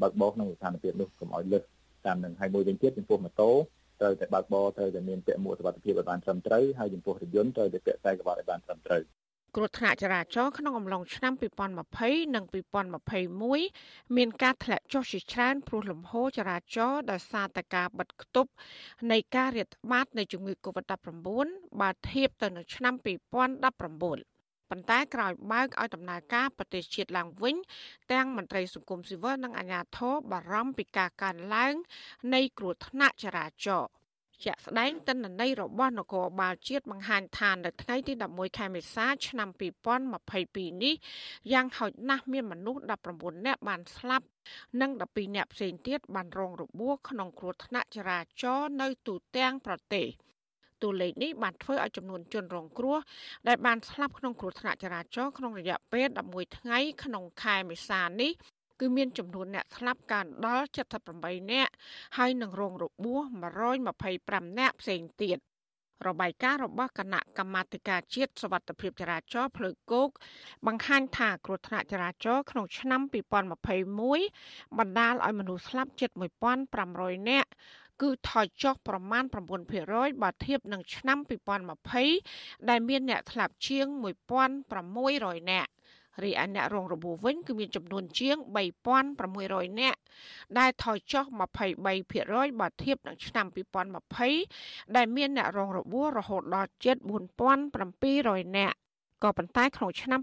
[0.02, 1.62] បើកបរក្នុងស្ថានភាពនោះកុំឲ្យលើស
[2.06, 3.50] តាមនឹងហើយមួយវិញទៀតចំពោះម៉ូតូ
[4.00, 9.02] ត្រូវតែបើកបរត្រូវតែមានពាក់មួកសុវត្ថិភាពឲ្យបានត្រឹមត្រូវហើយចំពោះរថយន្តត្រូវតែពាក់ខ្សែក្រវ៉ាត់ឲ្យបានត្រឹមត្រូវ
[9.56, 11.32] គ្រោះថ្នាក់ចរាចរណ៍ក្នុងអំឡុងឆ្នាំ
[11.82, 18.50] 2020និង2021មានការធ្លាក់ចុះជាច្រើនព្រោះលំហូរចរាចរណ៍ដោយសារតែការបិទគប់
[19.12, 21.26] នៃការរាតត្បាតនៃជំងឺ Covid-19
[21.80, 24.35] បើធៀបទៅនឹងឆ្នាំ2019
[24.70, 27.56] ប៉ុន្តែក្រោយបើកឲ្យដំណើរការប្រទេសជាតិឡើងវិញ
[28.12, 31.74] ទាំងមន្ត្រីសង្គមស៊ីវិលនិងអាជ្ញាធរបារម្ភពីការកើនឡើង
[32.34, 33.90] នៃគ្រោះថ្នាក់ចរាចរណ៍
[34.44, 39.48] ជាក់ស្ដែងទិន្នន័យរបស់នគរបាលជាតិបង្ហាញថានៅថ្ងៃទី11ខែមេសាឆ្នាំ
[40.16, 40.94] 2022នេះ
[41.52, 42.82] យ៉ាងហោចណាស់មានមនុស្ស
[43.14, 44.26] 19នាក់បានស្លាប់
[44.80, 50.06] និង12នាក់ផ្សេងទៀតបានរងរបួសក្នុងគ្រោះថ្នាក់ចរាចរណ៍នៅទូទាំងប្រទេស។
[50.82, 52.98] តួលេខនេះបានធ្វើឲ្យចំនួនជនរងគ្រោះ
[53.48, 58.32] ដែលបានស្លាប់ក្នុងគ្រោះថ្នាក់ចរាចរណ៍ក្នុងរយៈពេល11ថ្ងៃក្នុងខែមេសានេះ
[58.80, 60.66] គឺមានចំនួនអ្នកស្លាប់កើនដល់
[61.08, 61.72] 78នាក់
[62.16, 63.20] ហើយនឹងរងរបួស
[63.86, 65.38] 125នាក់ផ្សេងទៀត
[66.06, 70.08] របាយការណ៍របស់គណៈកម្មាធិការជាតិសវត្ថិភាពចរាចរណ៍ផ្លូវគោក
[70.66, 73.00] បង្ហាញថាគ្រោះថ្នាក់ចរាចរណ៍ក្នុងឆ្នាំ
[74.04, 76.10] 2021បណ្ដាលឲ្យមនុស្សស្លាប់ជិត
[76.70, 77.50] 1500នាក់
[78.02, 79.24] គឺថយចុះប្រមាណ
[79.74, 81.18] 9%បើធៀបនឹងឆ្នាំ
[81.94, 83.86] 2020ដែលមានអ្នកស្លាប់ជាង
[84.68, 85.70] 1600នាក់
[86.24, 88.36] រីឯអ្នករងរបួសវិញគឺមានចំនួនជាង
[89.08, 89.98] 3600នាក់
[90.58, 91.24] ដែលថយចុះ
[91.92, 93.46] 23%បើធៀបនឹងឆ្នាំ
[94.20, 96.96] 2020ដែលមានអ្នករងរបួសរហូតដល់ជិត
[97.76, 98.76] 4700នាក់
[99.22, 100.20] ក៏ប៉ុន្តែក្នុងឆ្នាំ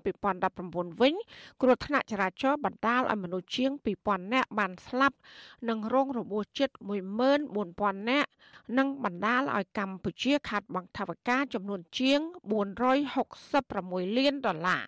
[0.50, 1.14] 2019វិញ
[1.62, 3.72] គ្រោះថ្នាក់ចរាចរណ៍បណ្ដាលឲ្យមនុស្សជាង
[4.04, 5.18] 2000នាក់បានស្លាប់
[5.70, 6.70] និងរងរបួសជិត
[7.39, 8.30] 14000នាក់
[8.78, 12.20] និងបណ្ដាលឲ្យកម្ពុជាខាត់បង់ថវិកាចំនួនជាង
[13.39, 14.84] 466លានដុល្លារ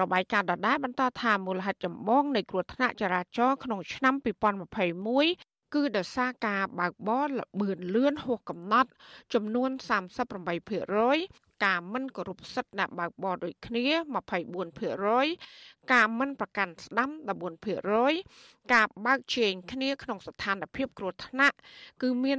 [0.00, 8.90] របាយការណ៍ដដែលបន្តថាមូលហេតុចម្បងនៃគ្រោះថ្នាក់ចរាចរណ៍ក្នុងឆ្នាំ2021 គឺដោយសារការបើកបរល្បឿនលឿនហួសកំណត់
[9.34, 9.70] ចំនួន
[10.46, 13.84] 38%ការមិនគោរពសិទ្ធិអ្នកបើកបរដូចគ្នា
[14.66, 17.10] 24%ការមិនប្រកាន់ស្ដាំ
[17.90, 21.56] 14%ការបើកជែងគ្នាក្នុងស្ថានភាពគ្រោះថ្នាក់
[22.02, 22.38] គឺមាន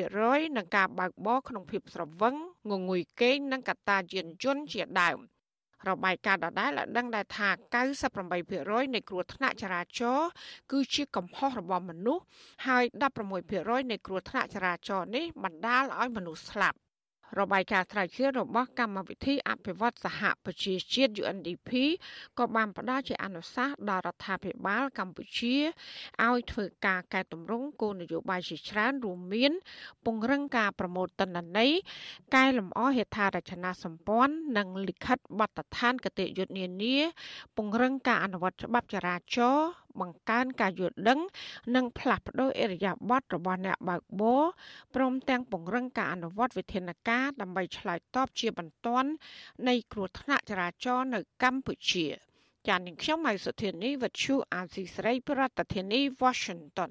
[0.00, 2.34] 8%និងការបើកបរក្នុងភាពស្រវឹង
[2.70, 5.18] ងងុយគេងនិងកត្តាយានយន្តជាដើម
[5.88, 7.48] របាយការណ៍ដដែលឲ្យដឹងដែរថា
[8.02, 10.28] 98%នៃគ្រោះថ្នាក់ចរាចរណ៍
[10.72, 12.24] គឺជាកំហុសរបស់មនុស្ស
[12.66, 12.84] ហើយ
[13.38, 16.78] 16%នៃគ្រោះថ្នាក់ចរាចរណ៍នេះបណ្ដាលឲ្យមនុស្សស្លាប់
[17.40, 21.70] របាយការណ៍ស្រាវជ្រាវរបស់កម្មវិធីអភិវឌ្ឍសហប្រជាជាតិ UNDP
[22.38, 25.56] ក៏បានផ្ដល់ជាអនុសាសន៍ដល់រដ្ឋាភិបាលកម្ពុជា
[26.26, 29.52] ឲ្យធ្វើការកែតម្រង់គោលនយោបាយជាច្រើនរួមមាន
[30.04, 31.72] ពង្រឹងការប្រមូលទិន្នន័យ
[32.34, 36.96] កែលម្អហេដ្ឋារចនាសម្ព័ន្ធនិងលិខិតបទដ្ឋានគតិយុត្តនានា
[37.56, 39.68] ពង្រឹងការអនុវត្តច្បាប់ចរាចរណ៍
[40.00, 41.20] បង្កើនការយល់ដឹង
[41.74, 44.44] និងផ្លាស់ប្តូរអរិយាប័ត្ររបស់អ្នកបើកបរ
[44.94, 49.10] ព្រមទាំងពង្រឹងការអនុវត្តវិធានការដើម្បីឆ្លើយតបជាបន្ទាន់
[49.68, 52.06] នៃគ្រោះថ្នាក់ចរាចរណ៍នៅកម្ពុជា
[52.68, 55.42] ចាននាងខ្ញុំម៉ៃសុធានីវិទ្យុអាស៊ីសេរីប្រ
[55.74, 56.90] ធានាធិបតី Washington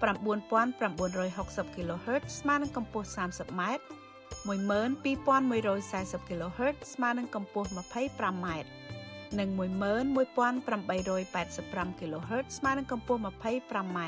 [0.00, 3.62] 9960 kHz ស្មើនឹងកម្ពស់ 30m
[4.48, 8.46] 12140 kHz ស្មើនឹងកម្ពស់ 25m
[9.38, 13.98] និង11885 kHz ស្មើនឹងកម្ពស់ 25m